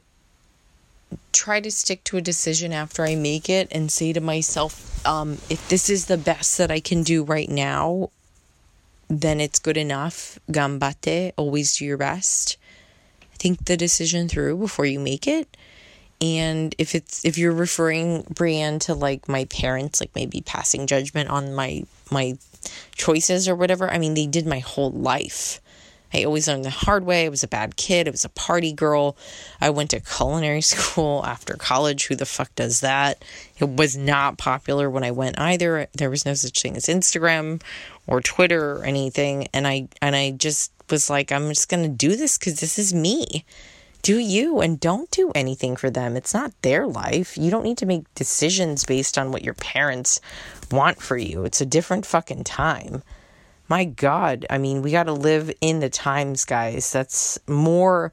[1.32, 5.32] try to stick to a decision after i make it and say to myself um
[5.50, 8.08] if this is the best that i can do right now
[9.08, 10.38] then it's good enough.
[10.50, 12.56] Gambatte always do your best.
[13.38, 15.56] Think the decision through before you make it
[16.20, 21.30] and if it's if you're referring Brienne to like my parents like maybe passing judgment
[21.30, 22.38] on my my
[22.94, 25.60] choices or whatever i mean they did my whole life.
[26.14, 27.26] I always learned the hard way.
[27.26, 28.06] I was a bad kid.
[28.06, 29.16] I was a party girl.
[29.60, 32.06] I went to culinary school after college.
[32.06, 33.24] Who the fuck does that?
[33.58, 35.88] It was not popular when i went either.
[35.92, 37.60] There was no such thing as instagram
[38.06, 39.48] or twitter or anything.
[39.52, 42.94] And i and i just was like i'm just gonna do this because this is
[42.94, 43.44] me
[44.04, 46.14] do you and don't do anything for them.
[46.14, 47.38] It's not their life.
[47.38, 50.20] You don't need to make decisions based on what your parents
[50.70, 51.44] want for you.
[51.44, 53.02] It's a different fucking time.
[53.66, 56.92] My God, I mean, we got to live in the times, guys.
[56.92, 58.12] That's more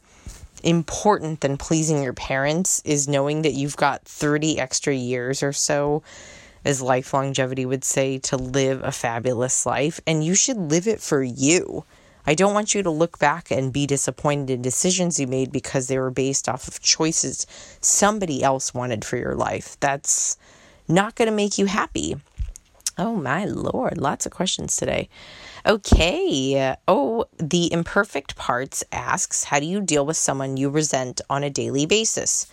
[0.63, 6.03] important than pleasing your parents, is knowing that you've got 30 extra years or so,
[6.63, 9.99] as life longevity would say, to live a fabulous life.
[10.07, 11.83] And you should live it for you.
[12.31, 15.87] I don't want you to look back and be disappointed in decisions you made because
[15.87, 17.45] they were based off of choices
[17.81, 19.75] somebody else wanted for your life.
[19.81, 20.37] That's
[20.87, 22.15] not going to make you happy.
[22.97, 25.09] Oh my lord, lots of questions today.
[25.65, 26.73] Okay.
[26.87, 31.49] Oh, the imperfect parts asks, How do you deal with someone you resent on a
[31.49, 32.47] daily basis?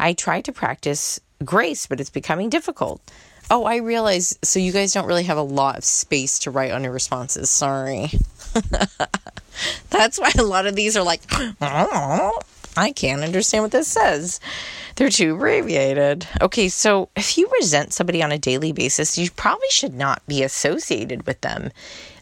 [0.00, 3.00] I try to practice grace, but it's becoming difficult.
[3.50, 4.38] Oh, I realize.
[4.42, 7.50] So you guys don't really have a lot of space to write on your responses.
[7.50, 8.10] Sorry.
[9.90, 11.22] That's why a lot of these are like,
[11.60, 12.40] oh,
[12.76, 14.40] I can't understand what this says.
[14.96, 16.26] They're too abbreviated.
[16.40, 20.42] Okay, so if you resent somebody on a daily basis, you probably should not be
[20.42, 21.70] associated with them.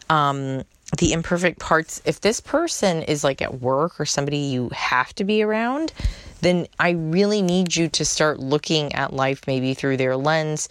[0.09, 0.63] Um,
[0.97, 5.23] the imperfect parts, if this person is like at work or somebody you have to
[5.23, 5.93] be around,
[6.41, 10.67] then I really need you to start looking at life maybe through their lens,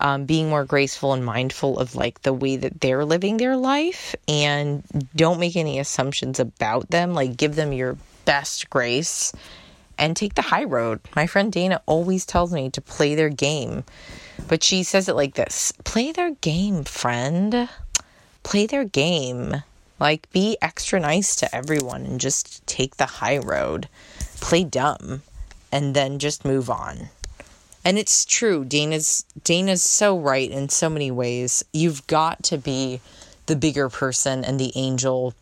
[0.00, 4.14] um, being more graceful and mindful of like the way that they're living their life,
[4.26, 4.82] and
[5.14, 7.14] don't make any assumptions about them.
[7.14, 9.32] Like, give them your best grace
[9.98, 11.00] and take the high road.
[11.16, 13.84] My friend Dana always tells me to play their game,
[14.46, 17.68] but she says it like this play their game, friend.
[18.44, 19.62] Play their game.
[20.00, 23.88] Like, be extra nice to everyone and just take the high road
[24.40, 25.22] play dumb
[25.70, 27.08] and then just move on.
[27.88, 28.66] And it's true.
[28.66, 31.64] Dana's Dana's so right in so many ways.
[31.72, 33.00] You've got to be
[33.46, 35.32] the bigger person and the angel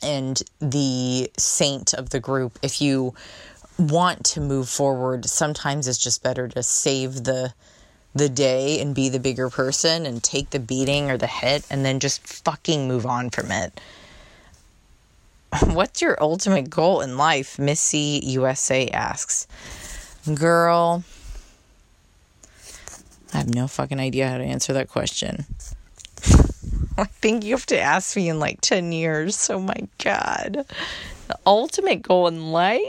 [0.00, 3.12] and the saint of the group if you
[3.76, 5.24] want to move forward.
[5.28, 7.52] Sometimes it's just better to save the
[8.14, 11.84] the day and be the bigger person and take the beating or the hit and
[11.84, 13.80] then just fucking move on from it.
[15.64, 17.58] What's your ultimate goal in life?
[17.58, 19.48] Missy USA asks.
[20.32, 21.02] Girl,
[23.34, 25.44] I have no fucking idea how to answer that question.
[26.96, 29.50] I think you have to ask me in like 10 years.
[29.50, 30.64] Oh my God.
[31.26, 32.80] The ultimate goal in life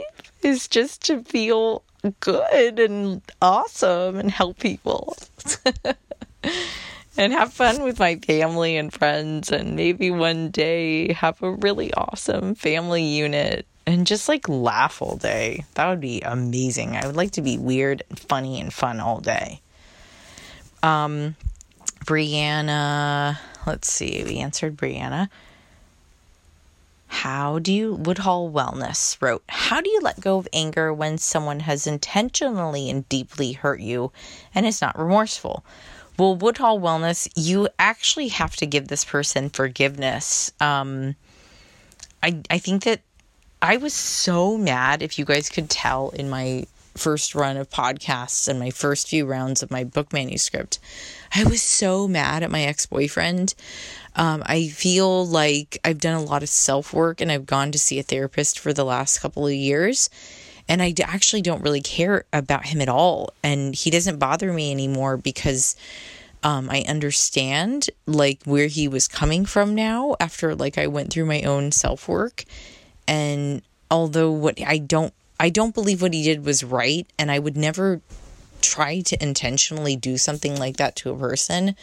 [0.42, 1.82] is just to feel
[2.20, 5.16] good and awesome and help people.
[7.16, 11.92] and have fun with my family and friends and maybe one day have a really
[11.94, 15.64] awesome family unit and just like laugh all day.
[15.74, 16.96] That would be amazing.
[16.96, 19.60] I would like to be weird and funny and fun all day.
[20.82, 21.36] Um
[22.06, 24.22] Brianna, let's see.
[24.24, 25.28] We answered Brianna.
[27.08, 31.60] How do you, Woodhall Wellness wrote, How do you let go of anger when someone
[31.60, 34.12] has intentionally and deeply hurt you
[34.54, 35.64] and is not remorseful?
[36.18, 40.52] Well, Woodhall Wellness, you actually have to give this person forgiveness.
[40.60, 41.16] Um,
[42.22, 43.00] I I think that
[43.60, 45.02] I was so mad.
[45.02, 46.66] If you guys could tell in my
[46.96, 50.78] first run of podcasts and my first few rounds of my book manuscript,
[51.34, 53.54] I was so mad at my ex boyfriend.
[54.14, 57.78] Um, I feel like I've done a lot of self work and I've gone to
[57.78, 60.08] see a therapist for the last couple of years
[60.68, 63.30] and I actually don't really care about him at all.
[63.42, 65.76] And he doesn't bother me anymore because
[66.42, 71.26] um, I understand like where he was coming from now after like I went through
[71.26, 72.44] my own self work.
[73.06, 77.38] And although what I don't, I don't believe what he did was right, and I
[77.38, 78.00] would never
[78.62, 81.76] try to intentionally do something like that to a person.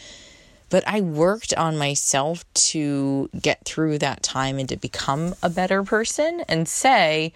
[0.70, 5.82] But I worked on myself to get through that time and to become a better
[5.84, 7.32] person and say,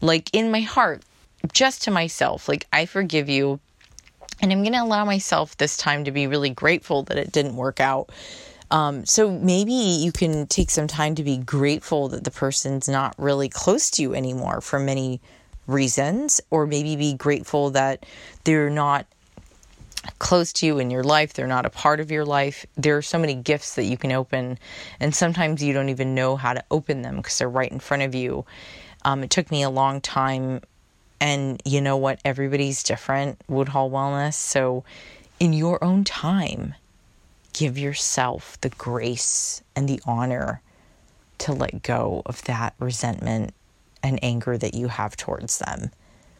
[0.00, 1.02] like in my heart,
[1.52, 3.60] just to myself, like, I forgive you.
[4.40, 7.56] And I'm going to allow myself this time to be really grateful that it didn't
[7.56, 8.10] work out.
[8.70, 13.14] Um, so maybe you can take some time to be grateful that the person's not
[13.16, 15.20] really close to you anymore for many
[15.66, 18.04] reasons, or maybe be grateful that
[18.44, 19.06] they're not
[20.18, 22.64] close to you in your life, they're not a part of your life.
[22.76, 24.58] There are so many gifts that you can open,
[25.00, 28.02] and sometimes you don't even know how to open them because they're right in front
[28.02, 28.44] of you.
[29.04, 30.60] Um, it took me a long time,
[31.20, 32.20] and you know what?
[32.24, 34.34] Everybody's different, Woodhall Wellness.
[34.34, 34.84] So,
[35.38, 36.74] in your own time,
[37.52, 40.62] give yourself the grace and the honor
[41.38, 43.52] to let go of that resentment
[44.02, 45.90] and anger that you have towards them.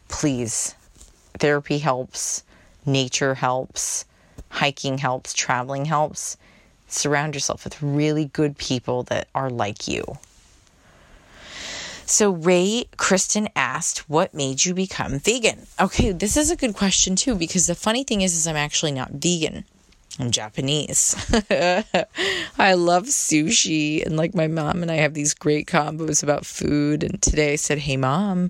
[0.07, 0.75] Please,
[1.39, 2.43] therapy helps,
[2.85, 4.05] nature helps,
[4.49, 6.37] hiking helps, traveling helps.
[6.87, 10.17] Surround yourself with really good people that are like you.
[12.05, 17.17] So Ray Kristen asked, "What made you become vegan?" Okay, this is a good question
[17.17, 19.65] too because the funny thing is, is I'm actually not vegan.
[20.19, 21.15] I'm Japanese.
[22.57, 27.03] I love sushi and like my mom and I have these great combos about food.
[27.03, 28.49] And today I said, Hey mom,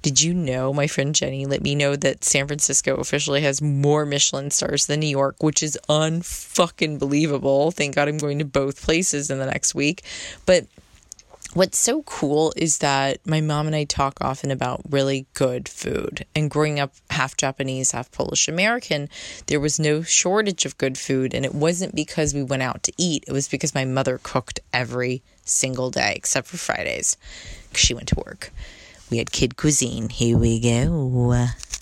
[0.00, 4.06] did you know my friend Jenny let me know that San Francisco officially has more
[4.06, 7.72] Michelin stars than New York, which is unfucking believable.
[7.72, 10.02] Thank God I'm going to both places in the next week.
[10.46, 10.66] But
[11.54, 16.24] what's so cool is that my mom and I talk often about really good food.
[16.34, 19.08] And growing up half Japanese, half Polish American,
[19.46, 21.34] there was no shortage of good food.
[21.34, 24.60] And it wasn't because we went out to eat, it was because my mother cooked
[24.72, 27.16] every single day, except for Fridays,
[27.68, 28.50] because she went to work.
[29.10, 30.08] We had kid cuisine.
[30.08, 31.36] Here we go.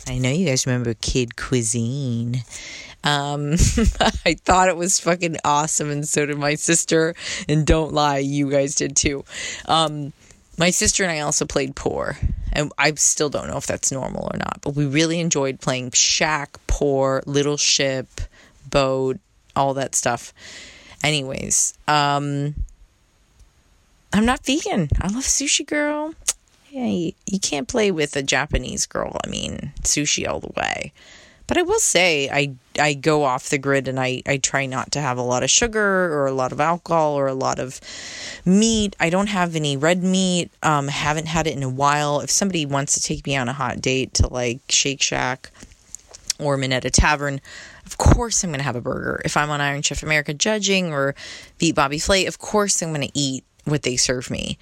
[0.09, 2.43] I know you guys remember kid cuisine.
[3.03, 3.53] Um,
[4.25, 7.15] I thought it was fucking awesome, and so did my sister.
[7.49, 9.25] And don't lie, you guys did too.
[9.67, 10.13] Um,
[10.59, 12.19] my sister and I also played poor.
[12.53, 15.93] and I still don't know if that's normal or not, but we really enjoyed playing
[15.93, 18.07] Shack, Por, Little Ship,
[18.69, 19.19] Boat,
[19.57, 20.35] all that stuff.
[21.03, 22.55] Anyways, um,
[24.13, 24.91] I'm not vegan.
[25.01, 26.15] I love sushi, girl.
[26.71, 29.17] Yeah, you, you can't play with a Japanese girl.
[29.25, 30.93] I mean, sushi all the way.
[31.51, 34.93] But I will say, I I go off the grid and I, I try not
[34.93, 37.81] to have a lot of sugar or a lot of alcohol or a lot of
[38.45, 38.95] meat.
[39.01, 40.53] I don't have any red meat.
[40.63, 42.21] Um, haven't had it in a while.
[42.21, 45.51] If somebody wants to take me on a hot date to like Shake Shack
[46.39, 47.41] or Minetta Tavern,
[47.85, 49.21] of course I'm going to have a burger.
[49.25, 51.17] If I'm on Iron Chef America judging or
[51.59, 54.57] Beat Bobby Flay, of course I'm going to eat what they serve me.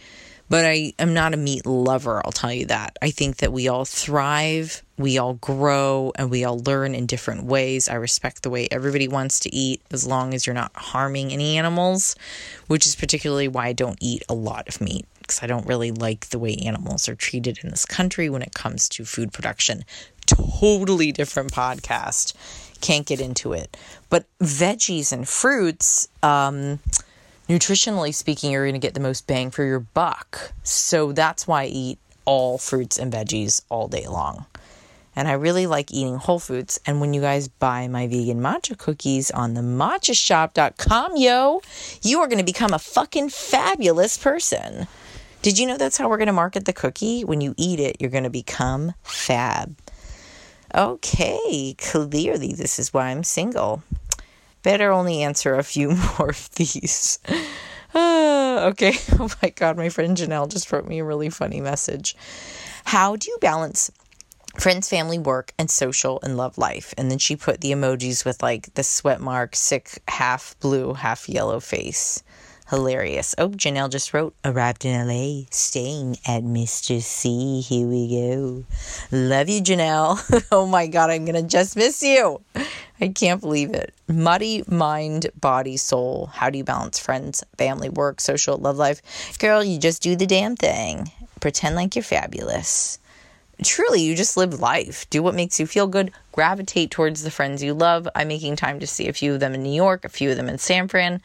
[0.48, 2.96] But I am not a meat lover, I'll tell you that.
[3.02, 7.44] I think that we all thrive, we all grow, and we all learn in different
[7.44, 7.88] ways.
[7.88, 11.58] I respect the way everybody wants to eat as long as you're not harming any
[11.58, 12.16] animals,
[12.66, 15.90] which is particularly why I don't eat a lot of meat because I don't really
[15.90, 19.84] like the way animals are treated in this country when it comes to food production.
[20.24, 22.32] Totally different podcast.
[22.80, 23.76] Can't get into it.
[24.08, 26.78] But veggies and fruits, um,
[27.48, 30.52] nutritionally speaking, you're going to get the most bang for your buck.
[30.62, 34.46] So that's why I eat all fruits and veggies all day long.
[35.16, 36.78] And I really like eating whole foods.
[36.86, 41.60] And when you guys buy my vegan matcha cookies on the matchashop.com, yo,
[42.02, 44.86] you are going to become a fucking fabulous person.
[45.42, 47.24] Did you know that's how we're going to market the cookie?
[47.24, 49.76] When you eat it, you're going to become fab.
[50.74, 53.82] Okay, clearly this is why I'm single.
[54.68, 57.20] Better only answer a few more of these.
[57.94, 58.92] Uh, okay.
[59.18, 59.78] Oh my God.
[59.78, 62.14] My friend Janelle just wrote me a really funny message.
[62.84, 63.90] How do you balance
[64.58, 66.92] friends, family, work, and social and love life?
[66.98, 71.30] And then she put the emojis with like the sweat mark, sick, half blue, half
[71.30, 72.22] yellow face.
[72.68, 73.34] Hilarious.
[73.38, 77.00] Oh, Janelle just wrote, arrived in LA, staying at Mr.
[77.00, 77.62] C.
[77.62, 78.64] Here we go.
[79.10, 80.20] Love you, Janelle.
[80.52, 82.42] oh my God, I'm going to just miss you.
[83.00, 83.94] I can't believe it.
[84.08, 86.26] Muddy mind, body, soul.
[86.26, 89.38] How do you balance friends, family, work, social, love life?
[89.38, 91.12] Girl, you just do the damn thing.
[91.40, 92.98] Pretend like you're fabulous.
[93.62, 95.08] Truly, you just live life.
[95.10, 96.12] Do what makes you feel good.
[96.32, 98.08] Gravitate towards the friends you love.
[98.14, 100.36] I'm making time to see a few of them in New York, a few of
[100.36, 101.20] them in San Fran.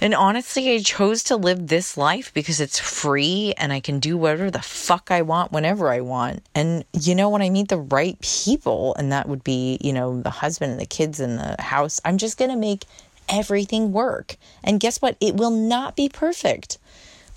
[0.00, 4.16] And honestly, I chose to live this life because it's free and I can do
[4.18, 6.42] whatever the fuck I want whenever I want.
[6.54, 10.20] And, you know, when I meet the right people, and that would be, you know,
[10.20, 12.84] the husband and the kids in the house, I'm just going to make
[13.28, 14.36] everything work.
[14.62, 15.16] And guess what?
[15.20, 16.78] It will not be perfect.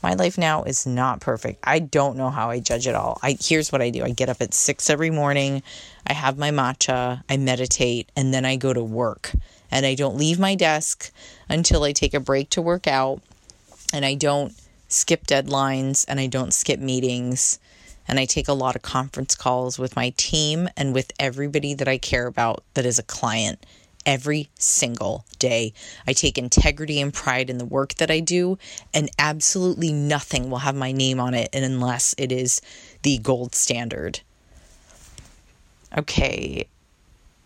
[0.04, 1.60] My life now is not perfect.
[1.64, 3.18] I don't know how I judge it all.
[3.24, 4.04] I here's what I do.
[4.04, 5.64] I get up at 6 every morning.
[6.06, 9.32] I have my matcha, I meditate, and then I go to work
[9.72, 11.12] and I don't leave my desk
[11.50, 13.22] until I take a break to work out,
[13.94, 14.54] and I don't
[14.88, 17.60] skip deadlines, and I don't skip meetings,
[18.08, 21.88] and I take a lot of conference calls with my team and with everybody that
[21.88, 23.66] I care about that is a client
[24.06, 25.74] every single day.
[26.08, 28.58] I take integrity and pride in the work that I do,
[28.94, 32.62] and absolutely nothing will have my name on it unless it is
[33.04, 34.22] the gold standard.
[35.98, 36.68] Okay,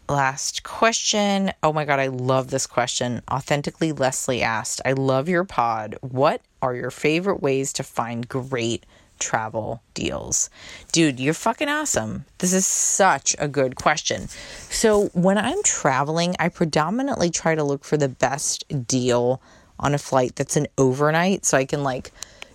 [0.10, 1.52] last question.
[1.64, 3.22] Oh my God, I love this question.
[3.32, 5.95] Authentically, Leslie asked, I love your pod.
[6.02, 8.86] What are your favorite ways to find great
[9.20, 10.49] travel deals?
[10.91, 12.26] Dude, you're fucking awesome.
[12.39, 14.28] This is such a good question.
[14.70, 19.41] So, when I'm traveling, I predominantly try to look for the best deal
[19.80, 22.12] on a flight that's an overnight so I can like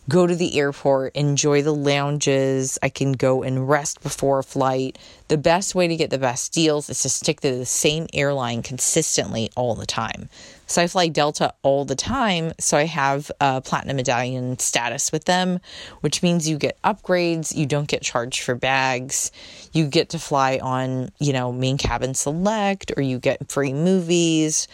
[0.09, 2.79] go to the airport, enjoy the lounges.
[2.83, 4.99] I can go and rest before a flight.
[5.29, 8.63] The best way to get the best deals is to stick to the same airline
[8.63, 10.29] consistently all the time.
[10.69, 12.53] So I fly Delta all the time.
[12.59, 15.61] So I have a platinum medallion status with them,
[16.01, 17.57] which means you get upgrades.
[17.57, 19.33] You don't get charged for bags.
[19.73, 24.69] You get to fly on, you know, main cabin select, or you get free movies.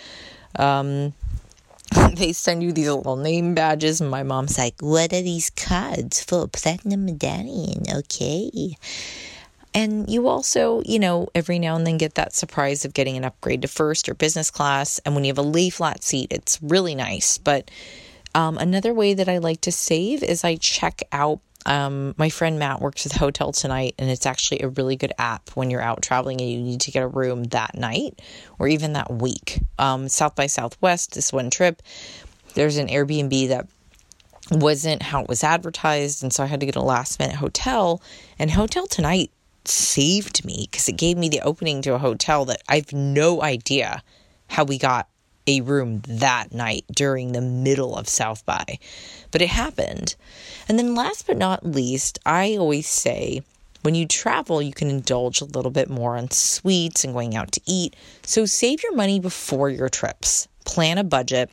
[0.57, 1.15] Um,
[2.15, 6.23] they send you these little name badges, and my mom's like, What are these cards
[6.23, 6.49] for?
[6.49, 8.77] Platinum medallion, okay.
[9.75, 13.25] And you also, you know, every now and then get that surprise of getting an
[13.25, 15.01] upgrade to first or business class.
[15.05, 17.39] And when you have a lay flat seat, it's really nice.
[17.39, 17.71] But
[18.35, 22.59] um, another way that I like to save is I check out um, my friend
[22.59, 26.03] Matt works with Hotel Tonight, and it's actually a really good app when you're out
[26.03, 28.21] traveling and you need to get a room that night
[28.59, 29.61] or even that week.
[29.79, 31.83] Um, South by Southwest, this one trip,
[32.55, 33.69] there's an Airbnb that
[34.51, 38.03] wasn't how it was advertised, and so I had to get a last minute hotel.
[38.39, 39.31] And Hotel Tonight
[39.65, 44.03] saved me because it gave me the opening to a hotel that I've no idea
[44.49, 45.09] how we got
[45.47, 48.79] a room that night during the middle of South by.
[49.31, 50.15] But it happened.
[50.69, 53.43] And then, last but not least, I always say
[53.83, 57.53] when you travel, you can indulge a little bit more on sweets and going out
[57.53, 57.97] to eat.
[58.23, 60.47] So save your money before your trips.
[60.65, 61.51] Plan a budget.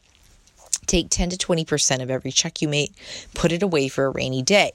[0.85, 2.93] Take 10 to 20% of every check you make,
[3.35, 4.71] put it away for a rainy day.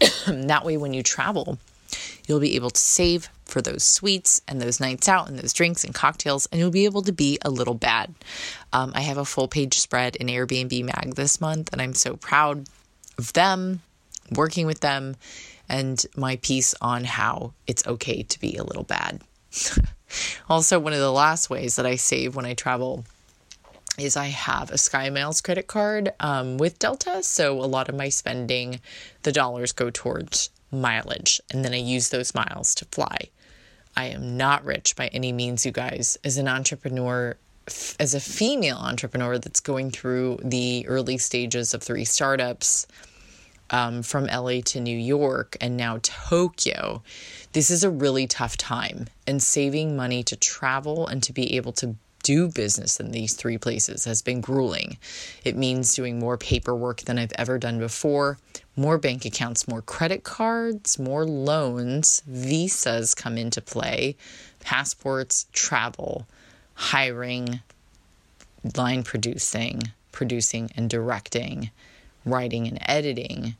[0.26, 1.58] that way, when you travel,
[2.26, 5.84] you'll be able to save for those sweets and those nights out and those drinks
[5.84, 8.14] and cocktails, and you'll be able to be a little bad.
[8.72, 12.16] Um, I have a full page spread in Airbnb Mag this month, and I'm so
[12.16, 12.68] proud
[13.18, 13.82] of them,
[14.30, 15.16] working with them,
[15.68, 19.20] and my piece on how it's okay to be a little bad.
[20.48, 23.04] also, one of the last ways that I save when I travel
[23.98, 27.22] is I have a SkyMiles credit card um, with Delta.
[27.22, 28.80] So a lot of my spending,
[29.22, 33.30] the dollars go towards mileage, and then I use those miles to fly.
[33.96, 36.16] I am not rich by any means, you guys.
[36.24, 37.36] As an entrepreneur,
[37.98, 42.86] as a female entrepreneur that's going through the early stages of three startups
[43.70, 47.02] um, from LA to New York and now Tokyo,
[47.52, 49.06] this is a really tough time.
[49.26, 53.58] And saving money to travel and to be able to do business in these three
[53.58, 54.98] places has been grueling.
[55.44, 58.38] It means doing more paperwork than I've ever done before,
[58.80, 64.16] more bank accounts, more credit cards, more loans, visas come into play,
[64.60, 66.26] passports, travel,
[66.74, 67.60] hiring,
[68.74, 71.70] line producing, producing and directing,
[72.24, 73.54] writing and editing,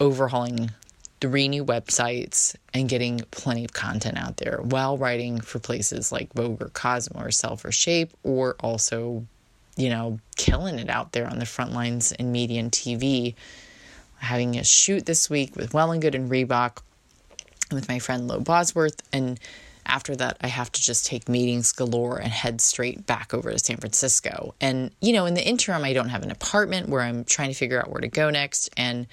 [0.00, 0.72] overhauling
[1.20, 6.32] three new websites and getting plenty of content out there while writing for places like
[6.34, 9.24] Vogue or Cosmo or Self or Shape, or also,
[9.76, 13.36] you know, killing it out there on the front lines in media and TV.
[14.18, 16.78] Having a shoot this week with Well and Good and Reebok
[17.72, 19.02] with my friend Lo Bosworth.
[19.12, 19.38] And
[19.86, 23.58] after that, I have to just take meetings galore and head straight back over to
[23.58, 24.54] San Francisco.
[24.60, 27.54] And, you know, in the interim, I don't have an apartment where I'm trying to
[27.54, 28.68] figure out where to go next.
[28.76, 29.06] And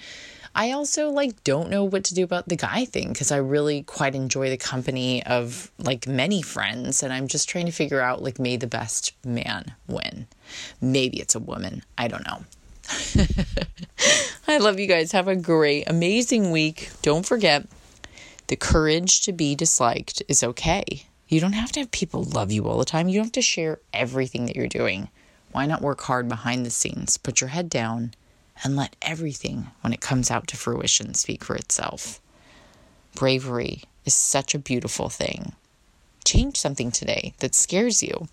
[0.56, 3.82] I also like don't know what to do about the guy thing because I really
[3.82, 8.22] quite enjoy the company of like many friends and I'm just trying to figure out
[8.22, 10.28] like may the best man win.
[10.80, 11.82] Maybe it's a woman.
[11.98, 12.44] I don't know.
[14.48, 15.12] I love you guys.
[15.12, 16.90] Have a great, amazing week.
[17.02, 17.66] Don't forget
[18.48, 21.06] the courage to be disliked is okay.
[21.28, 23.08] You don't have to have people love you all the time.
[23.08, 25.08] You don't have to share everything that you're doing.
[25.52, 27.16] Why not work hard behind the scenes?
[27.16, 28.14] Put your head down
[28.62, 32.20] and let everything, when it comes out to fruition, speak for itself.
[33.14, 35.52] Bravery is such a beautiful thing.
[36.24, 38.28] Change something today that scares you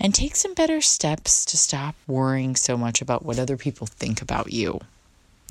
[0.00, 4.22] and take some better steps to stop worrying so much about what other people think
[4.22, 4.80] about you.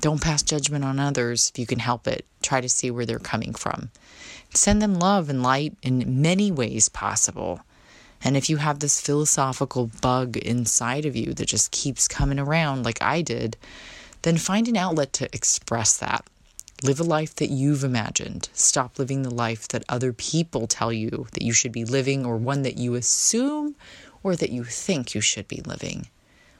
[0.00, 2.24] Don't pass judgment on others if you can help it.
[2.40, 3.90] Try to see where they're coming from.
[4.54, 7.60] Send them love and light in many ways possible.
[8.22, 12.84] And if you have this philosophical bug inside of you that just keeps coming around,
[12.84, 13.56] like I did,
[14.22, 16.24] then find an outlet to express that.
[16.84, 18.48] Live a life that you've imagined.
[18.52, 22.36] Stop living the life that other people tell you that you should be living or
[22.36, 23.74] one that you assume
[24.22, 26.08] or that you think you should be living.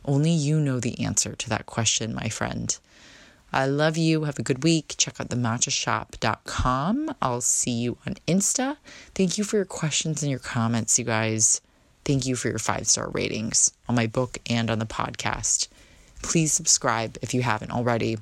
[0.05, 2.77] Only you know the answer to that question, my friend.
[3.53, 4.25] I love you.
[4.25, 4.95] Have a good week.
[4.99, 7.15] Check out the thematchashop.com.
[7.23, 8.77] I'll see you on Insta.
[9.15, 11.61] Thank you for your questions and your comments, you guys.
[12.05, 15.69] Thank you for your five star ratings on my book and on the podcast.
[16.23, 18.19] Please subscribe if you haven't already.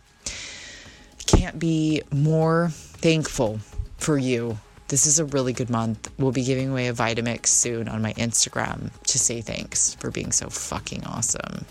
[1.27, 3.61] Can't be more thankful
[3.99, 4.59] for you.
[4.89, 6.11] This is a really good month.
[6.19, 10.33] We'll be giving away a Vitamix soon on my Instagram to say thanks for being
[10.33, 11.67] so fucking awesome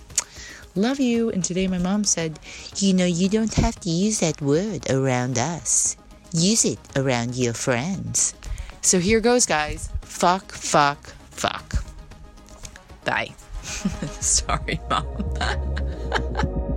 [0.75, 1.29] love you.
[1.29, 2.39] And today my mom said,
[2.77, 5.97] you know, you don't have to use that word around us.
[6.31, 8.35] Use it around your friends.
[8.81, 9.89] So here goes, guys.
[10.01, 11.83] Fuck, fuck, fuck.
[13.03, 13.33] Bye.
[14.19, 15.05] Sorry, mom.